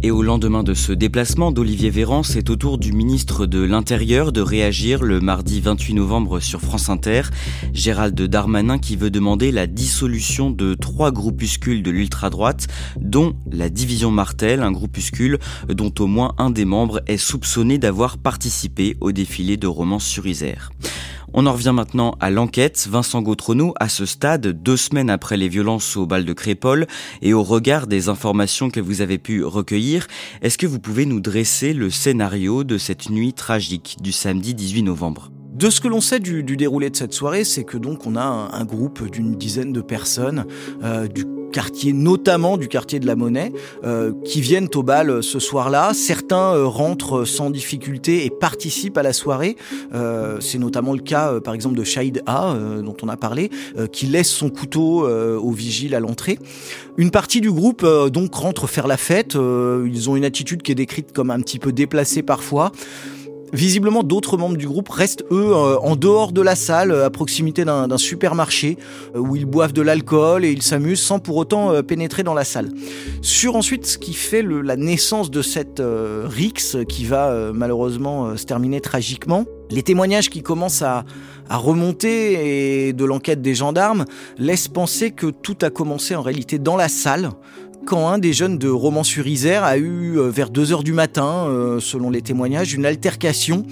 Et 0.05 0.11
au 0.11 0.21
lendemain 0.21 0.63
de 0.63 0.73
ce 0.73 0.91
déplacement 0.91 1.53
d'Olivier 1.53 1.89
Véran, 1.89 2.23
c'est 2.23 2.49
au 2.49 2.57
tour 2.57 2.77
du 2.77 2.91
ministre 2.91 3.45
de 3.45 3.63
l'Intérieur 3.63 4.33
de 4.33 4.41
réagir 4.41 5.01
le 5.01 5.21
mardi 5.21 5.61
28 5.61 5.93
novembre 5.93 6.41
sur 6.41 6.59
France 6.59 6.89
Inter. 6.89 7.21
Gérald 7.71 8.21
Darmanin 8.21 8.79
qui 8.79 8.97
veut 8.97 9.09
demander 9.09 9.53
la 9.53 9.65
dissolution 9.65 10.51
de 10.51 10.73
trois 10.73 11.11
groupuscules 11.11 11.83
de 11.83 11.89
l'ultra-droite, 11.89 12.67
dont 12.99 13.33
la 13.49 13.69
division 13.69 14.11
Martel, 14.11 14.61
un 14.61 14.73
groupuscule 14.73 15.39
dont 15.69 15.93
au 15.99 16.07
moins 16.07 16.35
un 16.37 16.49
des 16.49 16.65
membres 16.65 16.99
est 17.07 17.15
soupçonné 17.15 17.77
d'avoir 17.77 18.17
participé 18.17 18.97
au 18.99 19.13
défilé 19.13 19.55
de 19.55 19.67
romance 19.67 20.03
sur 20.03 20.27
Isère. 20.27 20.69
On 21.35 21.47
en 21.47 21.53
revient 21.53 21.73
maintenant 21.73 22.15
à 22.19 22.29
l'enquête. 22.29 22.87
Vincent 22.89 23.21
Gautrono, 23.21 23.73
à 23.79 23.89
ce 23.89 24.05
stade, 24.05 24.47
deux 24.47 24.77
semaines 24.77 25.09
après 25.09 25.35
les 25.35 25.49
violences 25.49 25.97
au 25.97 26.05
bal 26.05 26.25
de 26.25 26.33
Crépole 26.33 26.85
et 27.21 27.33
au 27.33 27.41
regard 27.41 27.87
des 27.87 28.07
informations 28.07 28.69
que 28.69 28.79
vous 28.79 29.01
avez 29.01 29.17
pu 29.17 29.43
recueillir, 29.43 30.07
est-ce 30.41 30.59
que 30.59 30.67
vous 30.67 30.79
pouvez 30.79 31.05
nous 31.05 31.19
dresser 31.19 31.73
le 31.73 31.89
scénario 31.89 32.63
de 32.63 32.77
cette 32.77 33.09
nuit 33.09 33.33
tragique 33.33 33.97
du 34.01 34.11
samedi 34.11 34.53
18 34.53 34.83
novembre? 34.83 35.31
De 35.53 35.69
ce 35.69 35.81
que 35.81 35.87
l'on 35.87 36.01
sait 36.01 36.19
du, 36.19 36.43
déroulé 36.43 36.89
de 36.89 36.95
cette 36.95 37.13
soirée, 37.13 37.43
c'est 37.43 37.63
que 37.63 37.77
donc 37.77 38.07
on 38.07 38.15
a 38.15 38.23
un, 38.23 38.65
groupe 38.65 39.09
d'une 39.11 39.35
dizaine 39.35 39.71
de 39.71 39.81
personnes, 39.81 40.45
euh, 40.83 41.07
du 41.07 41.25
quartier, 41.51 41.93
notamment 41.93 42.57
du 42.57 42.67
quartier 42.67 42.99
de 42.99 43.05
la 43.05 43.15
Monnaie, 43.15 43.53
qui 44.25 44.41
viennent 44.41 44.69
au 44.73 44.81
bal 44.81 45.21
ce 45.21 45.37
soir-là. 45.37 45.91
Certains 45.93 46.63
rentrent 46.65 47.25
sans 47.25 47.51
difficulté 47.51 48.25
et 48.25 48.31
participent 48.31 48.97
à 48.97 49.03
la 49.03 49.13
soirée. 49.13 49.55
C'est 50.39 50.57
notamment 50.57 50.93
le 50.93 51.01
cas, 51.01 51.39
par 51.41 51.53
exemple, 51.53 51.75
de 51.75 51.83
Shahid 51.83 52.23
A, 52.25 52.55
dont 52.83 52.97
on 53.03 53.07
a 53.07 53.17
parlé, 53.17 53.51
qui 53.91 54.07
laisse 54.07 54.29
son 54.29 54.49
couteau 54.49 55.07
au 55.07 55.51
vigile 55.51 55.93
à 55.93 55.99
l'entrée. 55.99 56.39
Une 56.97 57.11
partie 57.11 57.39
du 57.39 57.51
groupe 57.51 57.85
donc 58.11 58.33
rentre 58.33 58.65
faire 58.65 58.87
la 58.87 58.97
fête. 58.97 59.35
ils 59.35 60.09
ont 60.09 60.15
une 60.15 60.25
attitude 60.25 60.63
qui 60.63 60.71
est 60.71 60.75
décrite 60.75 61.13
comme 61.13 61.29
un 61.29 61.39
petit 61.39 61.59
peu 61.59 61.71
déplacée 61.71 62.23
parfois. 62.23 62.71
Visiblement, 63.53 64.01
d'autres 64.01 64.35
membres 64.35 64.57
du 64.57 64.67
groupe 64.67 64.89
restent, 64.89 65.23
eux, 65.31 65.51
euh, 65.51 65.77
en 65.77 65.95
dehors 65.95 66.31
de 66.31 66.41
la 66.41 66.55
salle, 66.55 66.91
à 66.91 67.11
proximité 67.11 67.63
d'un 67.63 67.97
supermarché, 67.99 68.79
euh, 69.15 69.19
où 69.19 69.35
ils 69.35 69.45
boivent 69.45 69.73
de 69.73 69.83
l'alcool 69.83 70.43
et 70.43 70.51
ils 70.51 70.63
s'amusent 70.63 71.01
sans 71.01 71.19
pour 71.19 71.37
autant 71.37 71.71
euh, 71.71 71.83
pénétrer 71.83 72.23
dans 72.23 72.33
la 72.33 72.45
salle. 72.45 72.69
Sur 73.21 73.55
ensuite 73.55 73.85
ce 73.85 73.99
qui 73.99 74.13
fait 74.13 74.41
la 74.41 74.75
naissance 74.75 75.29
de 75.29 75.43
cette 75.43 75.81
Rix, 75.81 76.77
qui 76.89 77.05
va 77.05 77.51
malheureusement 77.53 78.35
se 78.35 78.45
terminer 78.45 78.81
tragiquement, 78.81 79.45
les 79.69 79.83
témoignages 79.83 80.29
qui 80.29 80.41
commencent 80.41 80.81
à, 80.81 81.05
à 81.49 81.57
remonter 81.57 82.87
et 82.87 82.93
de 82.93 83.05
l'enquête 83.05 83.41
des 83.41 83.55
gendarmes 83.55 84.05
laissent 84.37 84.67
penser 84.67 85.11
que 85.11 85.27
tout 85.27 85.57
a 85.61 85.69
commencé 85.69 86.15
en 86.15 86.21
réalité 86.21 86.59
dans 86.59 86.75
la 86.75 86.89
salle, 86.89 87.29
quand 87.85 88.07
un 88.07 88.17
des 88.17 88.33
jeunes 88.33 88.57
de 88.57 88.69
Romans-sur-Isère 88.69 89.63
a 89.63 89.77
eu, 89.77 90.17
euh, 90.17 90.29
vers 90.29 90.49
2h 90.49 90.83
du 90.83 90.93
matin, 90.93 91.45
euh, 91.47 91.79
selon 91.79 92.09
les 92.09 92.21
témoignages, 92.21 92.73
une 92.73 92.85
altercation 92.85 93.65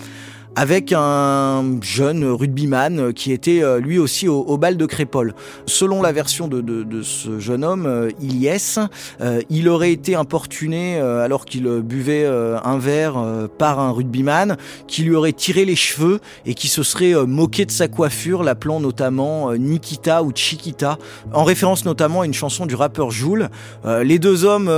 avec 0.55 0.93
un 0.95 1.79
jeune 1.81 2.25
rugbyman 2.25 3.13
qui 3.13 3.31
était 3.31 3.63
euh, 3.63 3.79
lui 3.79 3.97
aussi 3.99 4.27
au, 4.27 4.57
bal 4.57 4.77
de 4.77 4.85
Crépole. 4.85 5.33
Selon 5.65 6.01
la 6.01 6.11
version 6.11 6.47
de, 6.47 7.01
ce 7.03 7.39
jeune 7.39 7.63
homme, 7.63 7.85
euh, 7.85 8.11
Ilyes, 8.21 8.79
euh, 9.21 9.41
il 9.49 9.69
aurait 9.69 9.91
été 9.91 10.15
importuné 10.15 10.99
alors 10.99 11.45
qu'il 11.45 11.67
buvait 11.81 12.25
un 12.25 12.77
verre 12.77 13.15
par 13.57 13.79
un 13.79 13.91
rugbyman 13.91 14.57
qui 14.87 15.03
lui 15.03 15.15
aurait 15.15 15.33
tiré 15.33 15.65
les 15.65 15.75
cheveux 15.75 16.19
et 16.45 16.53
qui 16.53 16.67
se 16.67 16.83
serait 16.83 17.13
moqué 17.25 17.65
de 17.65 17.71
sa 17.71 17.87
coiffure, 17.87 18.43
l'appelant 18.43 18.79
notamment 18.79 19.53
Nikita 19.53 20.23
ou 20.23 20.31
Chiquita, 20.33 20.97
en 21.33 21.43
référence 21.43 21.85
notamment 21.85 22.21
à 22.21 22.25
une 22.25 22.33
chanson 22.33 22.65
du 22.65 22.75
rappeur 22.75 23.11
Joule. 23.11 23.49
les 23.85 24.19
deux 24.19 24.45
hommes 24.45 24.69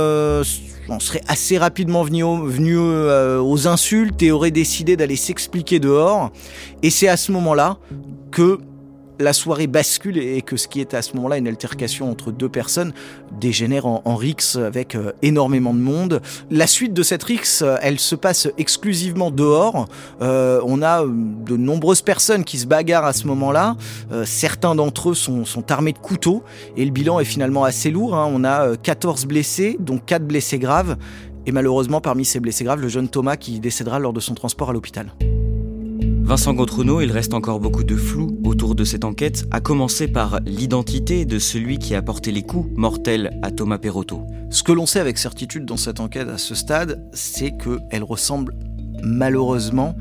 on 0.88 1.00
serait 1.00 1.22
assez 1.28 1.58
rapidement 1.58 2.02
venu, 2.02 2.24
euh, 2.24 3.40
aux 3.40 3.66
insultes 3.66 4.22
et 4.22 4.30
aurait 4.30 4.50
décidé 4.50 4.96
d'aller 4.96 5.16
s'expliquer 5.16 5.80
dehors. 5.80 6.30
Et 6.82 6.90
c'est 6.90 7.08
à 7.08 7.16
ce 7.16 7.32
moment-là 7.32 7.78
que 8.30 8.58
la 9.18 9.32
soirée 9.32 9.66
bascule 9.66 10.18
et 10.18 10.42
que 10.42 10.56
ce 10.56 10.68
qui 10.68 10.80
est 10.80 10.94
à 10.94 11.02
ce 11.02 11.14
moment-là 11.16 11.38
une 11.38 11.48
altercation 11.48 12.10
entre 12.10 12.32
deux 12.32 12.48
personnes 12.48 12.92
dégénère 13.38 13.86
en, 13.86 14.02
en 14.04 14.16
rix 14.16 14.56
avec 14.56 14.94
euh, 14.94 15.12
énormément 15.22 15.74
de 15.74 15.78
monde. 15.78 16.20
La 16.50 16.66
suite 16.66 16.92
de 16.94 17.02
cette 17.02 17.22
rix, 17.22 17.60
euh, 17.62 17.76
elle 17.82 17.98
se 17.98 18.14
passe 18.14 18.48
exclusivement 18.58 19.30
dehors. 19.30 19.86
Euh, 20.22 20.60
on 20.64 20.82
a 20.82 21.04
de 21.04 21.56
nombreuses 21.56 22.02
personnes 22.02 22.44
qui 22.44 22.58
se 22.58 22.66
bagarrent 22.66 23.04
à 23.04 23.12
ce 23.12 23.26
moment-là. 23.26 23.76
certains 24.24 24.74
d'entre 24.74 25.10
eux 25.10 25.14
sont, 25.14 25.44
sont, 25.44 25.70
armés 25.70 25.92
de 25.92 25.98
couteaux 25.98 26.42
et 26.76 26.84
le 26.84 26.90
bilan 26.90 27.20
est 27.20 27.24
finalement 27.24 27.64
assez 27.64 27.90
lourd. 27.90 28.14
Hein. 28.14 28.30
On 28.32 28.44
a 28.44 28.76
14 28.76 29.26
blessés, 29.26 29.76
dont 29.80 29.98
4 29.98 30.24
blessés 30.26 30.58
graves. 30.58 30.96
Et 31.46 31.52
malheureusement, 31.52 32.00
parmi 32.00 32.24
ces 32.24 32.40
blessés 32.40 32.64
graves, 32.64 32.80
le 32.80 32.88
jeune 32.88 33.08
Thomas 33.08 33.36
qui 33.36 33.60
décédera 33.60 33.98
lors 33.98 34.12
de 34.12 34.20
son 34.20 34.34
transport 34.34 34.70
à 34.70 34.72
l'hôpital. 34.72 35.12
Vincent 36.24 36.54
Gautrenaud, 36.54 37.02
il 37.02 37.12
reste 37.12 37.34
encore 37.34 37.60
beaucoup 37.60 37.84
de 37.84 37.96
flou 37.96 38.38
autour 38.44 38.74
de 38.74 38.84
cette 38.84 39.04
enquête, 39.04 39.44
à 39.50 39.60
commencer 39.60 40.08
par 40.08 40.40
l'identité 40.46 41.26
de 41.26 41.38
celui 41.38 41.78
qui 41.78 41.94
a 41.94 42.00
porté 42.00 42.32
les 42.32 42.42
coups 42.42 42.66
mortels 42.76 43.38
à 43.42 43.50
Thomas 43.50 43.76
Perotto. 43.76 44.22
Ce 44.48 44.62
que 44.62 44.72
l'on 44.72 44.86
sait 44.86 45.00
avec 45.00 45.18
certitude 45.18 45.66
dans 45.66 45.76
cette 45.76 46.00
enquête 46.00 46.28
à 46.30 46.38
ce 46.38 46.54
stade, 46.54 47.06
c'est 47.12 47.52
qu'elle 47.52 48.02
ressemble 48.02 48.54
malheureusement 49.02 49.94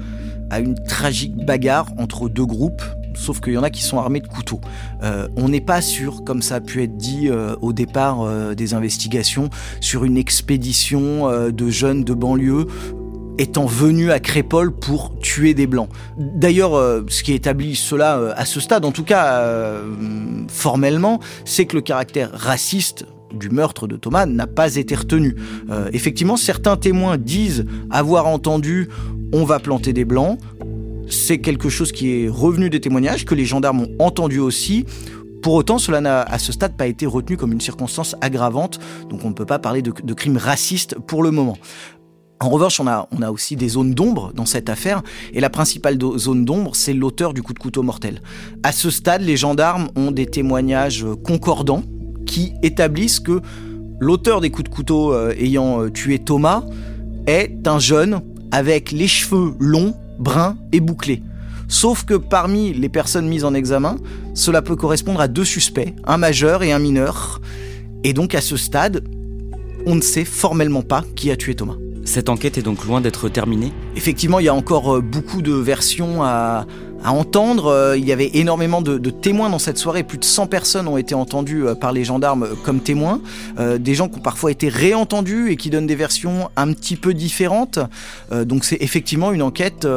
à 0.49 0.61
une 0.61 0.75
tragique 0.75 1.35
bagarre 1.45 1.87
entre 1.97 2.29
deux 2.29 2.45
groupes 2.45 2.83
sauf 3.15 3.39
qu'il 3.41 3.53
y 3.53 3.57
en 3.57 3.63
a 3.63 3.69
qui 3.69 3.83
sont 3.83 3.99
armés 3.99 4.21
de 4.21 4.27
couteaux. 4.27 4.59
Euh, 5.03 5.27
on 5.35 5.49
n'est 5.49 5.61
pas 5.61 5.81
sûr, 5.81 6.23
comme 6.23 6.41
ça 6.41 6.55
a 6.55 6.61
pu 6.61 6.81
être 6.81 6.97
dit 6.97 7.29
euh, 7.29 7.55
au 7.61 7.71
départ 7.71 8.21
euh, 8.21 8.55
des 8.55 8.73
investigations, 8.73 9.51
sur 9.81 10.03
une 10.03 10.17
expédition 10.17 11.29
de 11.51 11.69
jeunes 11.69 12.03
de 12.03 12.13
banlieue 12.13 12.65
étant 13.37 13.65
venu 13.65 14.11
à 14.11 14.19
Crépole 14.19 14.71
pour 14.71 15.17
tuer 15.19 15.53
des 15.53 15.67
blancs. 15.67 15.89
D'ailleurs, 16.17 16.75
euh, 16.75 17.03
ce 17.07 17.23
qui 17.23 17.33
établit 17.33 17.75
cela 17.75 18.17
euh, 18.17 18.33
à 18.35 18.45
ce 18.45 18.59
stade, 18.59 18.85
en 18.85 18.91
tout 18.91 19.03
cas 19.03 19.39
euh, 19.39 19.95
formellement, 20.47 21.19
c'est 21.45 21.65
que 21.65 21.75
le 21.75 21.81
caractère 21.81 22.31
raciste 22.33 23.05
du 23.33 23.49
meurtre 23.49 23.87
de 23.87 23.95
Thomas 23.95 24.27
n'a 24.27 24.45
pas 24.45 24.75
été 24.75 24.93
retenu. 24.93 25.35
effectivement, 25.91 26.37
certains 26.37 26.77
témoins 26.77 27.17
disent 27.17 27.65
avoir 27.89 28.27
entendu 28.27 28.89
on 29.33 29.43
va 29.43 29.57
planter 29.57 29.91
des 29.91 30.05
blancs. 30.05 30.37
C'est 31.09 31.39
quelque 31.39 31.67
chose 31.67 31.91
qui 31.91 32.11
est 32.11 32.29
revenu 32.29 32.69
des 32.69 32.79
témoignages, 32.79 33.25
que 33.25 33.33
les 33.33 33.45
gendarmes 33.45 33.81
ont 33.81 33.95
entendu 33.97 34.37
aussi. 34.37 34.85
Pour 35.41 35.55
autant, 35.55 35.79
cela 35.79 35.99
n'a 35.99 36.21
à 36.21 36.37
ce 36.37 36.51
stade 36.51 36.77
pas 36.77 36.85
été 36.85 37.07
retenu 37.07 37.35
comme 37.35 37.51
une 37.51 37.59
circonstance 37.59 38.15
aggravante, 38.21 38.79
donc 39.09 39.25
on 39.25 39.29
ne 39.29 39.33
peut 39.33 39.47
pas 39.47 39.57
parler 39.57 39.81
de, 39.81 39.91
de 39.91 40.13
crime 40.13 40.37
raciste 40.37 40.95
pour 40.99 41.23
le 41.23 41.31
moment. 41.31 41.57
En 42.39 42.49
revanche, 42.49 42.79
on 42.79 42.87
a, 42.87 43.31
aussi 43.31 43.55
des 43.55 43.69
zones 43.69 43.93
d'ombre 43.93 44.33
dans 44.33 44.45
cette 44.45 44.69
affaire, 44.69 45.01
et 45.33 45.39
la 45.39 45.49
principale 45.49 45.97
zone 46.17 46.43
d'ombre, 46.43 46.75
c'est 46.75 46.93
l'auteur 46.93 47.33
du 47.33 47.41
coup 47.41 47.53
de 47.53 47.59
couteau 47.59 47.83
mortel. 47.83 48.21
À 48.63 48.71
ce 48.71 48.89
stade, 48.89 49.21
les 49.21 49.37
gendarmes 49.37 49.87
ont 49.95 50.11
des 50.11 50.25
témoignages 50.25 51.05
concordants 51.23 51.83
qui 52.25 52.53
établissent 52.61 53.21
que 53.21 53.41
l'auteur 53.99 54.41
des 54.41 54.49
coups 54.49 54.69
de 54.69 54.75
couteau 54.75 55.13
euh, 55.13 55.33
ayant 55.39 55.83
euh, 55.83 55.89
tué 55.89 56.19
Thomas 56.19 56.63
est 57.27 57.67
un 57.67 57.79
jeune 57.79 58.21
avec 58.51 58.91
les 58.91 59.07
cheveux 59.07 59.53
longs, 59.59 59.95
bruns 60.19 60.57
et 60.73 60.81
bouclés. 60.81 61.23
Sauf 61.69 62.03
que 62.03 62.15
parmi 62.15 62.73
les 62.73 62.89
personnes 62.89 63.27
mises 63.27 63.45
en 63.45 63.53
examen, 63.53 63.95
cela 64.33 64.61
peut 64.61 64.75
correspondre 64.75 65.21
à 65.21 65.27
deux 65.27 65.45
suspects, 65.45 65.93
un 66.05 66.17
majeur 66.17 66.61
et 66.63 66.71
un 66.71 66.79
mineur. 66.79 67.39
Et 68.03 68.13
donc 68.13 68.35
à 68.35 68.41
ce 68.41 68.57
stade, 68.57 69.03
on 69.85 69.95
ne 69.95 70.01
sait 70.01 70.25
formellement 70.25 70.81
pas 70.81 71.03
qui 71.15 71.31
a 71.31 71.35
tué 71.35 71.55
Thomas. 71.55 71.77
Cette 72.05 72.29
enquête 72.29 72.57
est 72.57 72.61
donc 72.61 72.85
loin 72.85 73.01
d'être 73.01 73.29
terminée 73.29 73.71
Effectivement, 73.95 74.39
il 74.39 74.45
y 74.45 74.49
a 74.49 74.53
encore 74.53 74.95
euh, 74.95 75.01
beaucoup 75.01 75.41
de 75.41 75.53
versions 75.53 76.21
à, 76.23 76.65
entendre. 77.05 77.67
Euh, 77.67 77.97
il 77.97 78.05
y 78.05 78.11
avait 78.11 78.31
énormément 78.33 78.81
de, 78.81 78.97
témoins 79.09 79.49
dans 79.49 79.59
cette 79.59 79.77
soirée. 79.77 80.03
Plus 80.03 80.17
de 80.17 80.23
100 80.23 80.47
personnes 80.47 80.87
ont 80.87 80.97
été 80.97 81.15
entendues 81.15 81.65
euh, 81.65 81.75
par 81.75 81.91
les 81.91 82.03
gendarmes 82.03 82.49
comme 82.63 82.79
témoins. 82.79 83.21
des 83.57 83.95
gens 83.95 84.09
qui 84.09 84.17
ont 84.19 84.21
parfois 84.21 84.51
été 84.51 84.69
réentendus 84.69 85.51
et 85.51 85.55
qui 85.55 85.69
donnent 85.69 85.87
des 85.87 85.95
versions 85.95 86.49
un 86.55 86.71
petit 86.73 86.95
peu 86.95 87.13
différentes. 87.13 87.79
donc 88.31 88.63
c'est 88.63 88.81
effectivement 88.81 89.31
une 89.31 89.41
enquête 89.41 89.87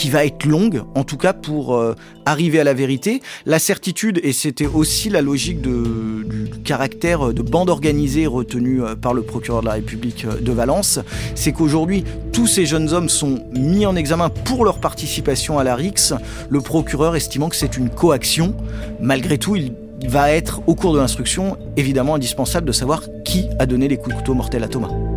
qui 0.00 0.08
va 0.08 0.24
être 0.24 0.46
longue, 0.46 0.82
en 0.94 1.04
tout 1.04 1.18
cas 1.18 1.34
pour 1.34 1.76
euh, 1.76 1.94
arriver 2.24 2.58
à 2.58 2.64
la 2.64 2.72
vérité. 2.72 3.20
La 3.44 3.58
certitude, 3.58 4.18
et 4.22 4.32
c'était 4.32 4.64
aussi 4.64 5.10
la 5.10 5.20
logique 5.20 5.60
du 5.60 6.48
caractère 6.64 7.34
de 7.34 7.42
bande 7.42 7.68
organisée 7.68 8.26
retenue 8.26 8.82
euh, 8.82 8.96
par 8.96 9.12
le 9.12 9.20
procureur 9.20 9.60
de 9.60 9.66
la 9.66 9.74
République 9.74 10.24
euh, 10.24 10.40
de 10.40 10.52
Valence, 10.52 11.00
c'est 11.34 11.52
qu'aujourd'hui, 11.52 12.04
tous 12.32 12.46
ces 12.46 12.64
jeunes 12.64 12.94
hommes 12.94 13.10
sont 13.10 13.44
mis 13.52 13.84
en 13.84 13.94
examen 13.94 14.30
pour 14.30 14.64
leur 14.64 14.80
participation 14.80 15.58
à 15.58 15.64
la 15.64 15.74
RIX, 15.76 16.14
le 16.48 16.60
procureur 16.62 17.14
estimant 17.14 17.50
que 17.50 17.56
c'est 17.56 17.76
une 17.76 17.90
coaction. 17.90 18.56
Malgré 19.02 19.36
tout, 19.36 19.54
il 19.56 19.74
va 20.08 20.32
être, 20.32 20.62
au 20.66 20.74
cours 20.76 20.94
de 20.94 20.98
l'instruction, 20.98 21.58
évidemment 21.76 22.14
indispensable 22.14 22.66
de 22.66 22.72
savoir 22.72 23.02
qui 23.26 23.50
a 23.58 23.66
donné 23.66 23.86
les 23.86 23.98
coups 23.98 24.14
de 24.14 24.20
couteau 24.20 24.32
mortels 24.32 24.64
à 24.64 24.68
Thomas. 24.68 25.09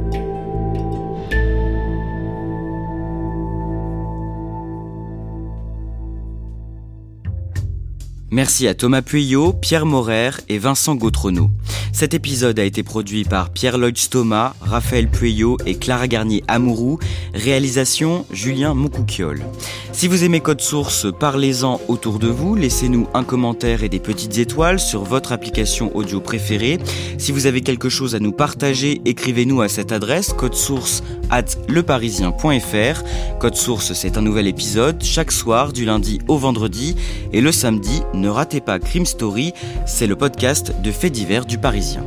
Merci 8.33 8.67
à 8.67 8.73
Thomas 8.73 9.03
Pueyo, 9.03 9.53
Pierre 9.53 9.85
Morer 9.85 10.31
et 10.49 10.57
Vincent 10.57 10.95
Gautrenaud. 10.95 11.51
Cet 11.91 12.15
épisode 12.15 12.57
a 12.57 12.63
été 12.63 12.81
produit 12.81 13.25
par 13.25 13.51
Pierre 13.51 13.77
Lloyd 13.77 13.95
Thomas, 14.09 14.55
Raphaël 14.59 15.07
Pueyo 15.07 15.57
et 15.67 15.75
Clara 15.75 16.07
Garnier 16.07 16.43
Amourou. 16.47 16.97
Réalisation 17.35 18.25
Julien 18.31 18.73
Moncouquiole. 18.73 19.43
Si 19.91 20.07
vous 20.07 20.23
aimez 20.23 20.39
Code 20.39 20.61
Source, 20.61 21.05
parlez-en 21.19 21.79
autour 21.87 22.17
de 22.17 22.27
vous. 22.27 22.55
Laissez-nous 22.55 23.07
un 23.13 23.23
commentaire 23.23 23.83
et 23.83 23.89
des 23.89 23.99
petites 23.99 24.39
étoiles 24.39 24.79
sur 24.79 25.03
votre 25.03 25.31
application 25.31 25.95
audio 25.95 26.19
préférée. 26.19 26.79
Si 27.19 27.31
vous 27.31 27.45
avez 27.45 27.61
quelque 27.61 27.89
chose 27.89 28.15
à 28.15 28.19
nous 28.19 28.31
partager, 28.31 28.99
écrivez-nous 29.05 29.61
à 29.61 29.69
cette 29.69 29.91
adresse 29.91 30.33
code 30.33 30.55
source 30.55 31.03
at 31.33 31.57
leparisien.fr. 31.67 33.03
Code 33.39 33.55
Source, 33.55 33.93
c'est 33.93 34.17
un 34.17 34.21
nouvel 34.21 34.47
épisode 34.47 35.03
chaque 35.03 35.31
soir 35.31 35.73
du 35.73 35.83
lundi 35.83 36.19
au 36.27 36.37
vendredi 36.37 36.95
et 37.31 37.41
le 37.41 37.51
samedi 37.51 38.03
ne 38.13 38.29
ratez 38.29 38.61
pas 38.61 38.77
Crime 38.77 39.07
Story, 39.07 39.53
c'est 39.87 40.07
le 40.07 40.15
podcast 40.15 40.73
de 40.83 40.91
faits 40.91 41.11
divers 41.11 41.45
du 41.45 41.57
Parisien. 41.57 42.03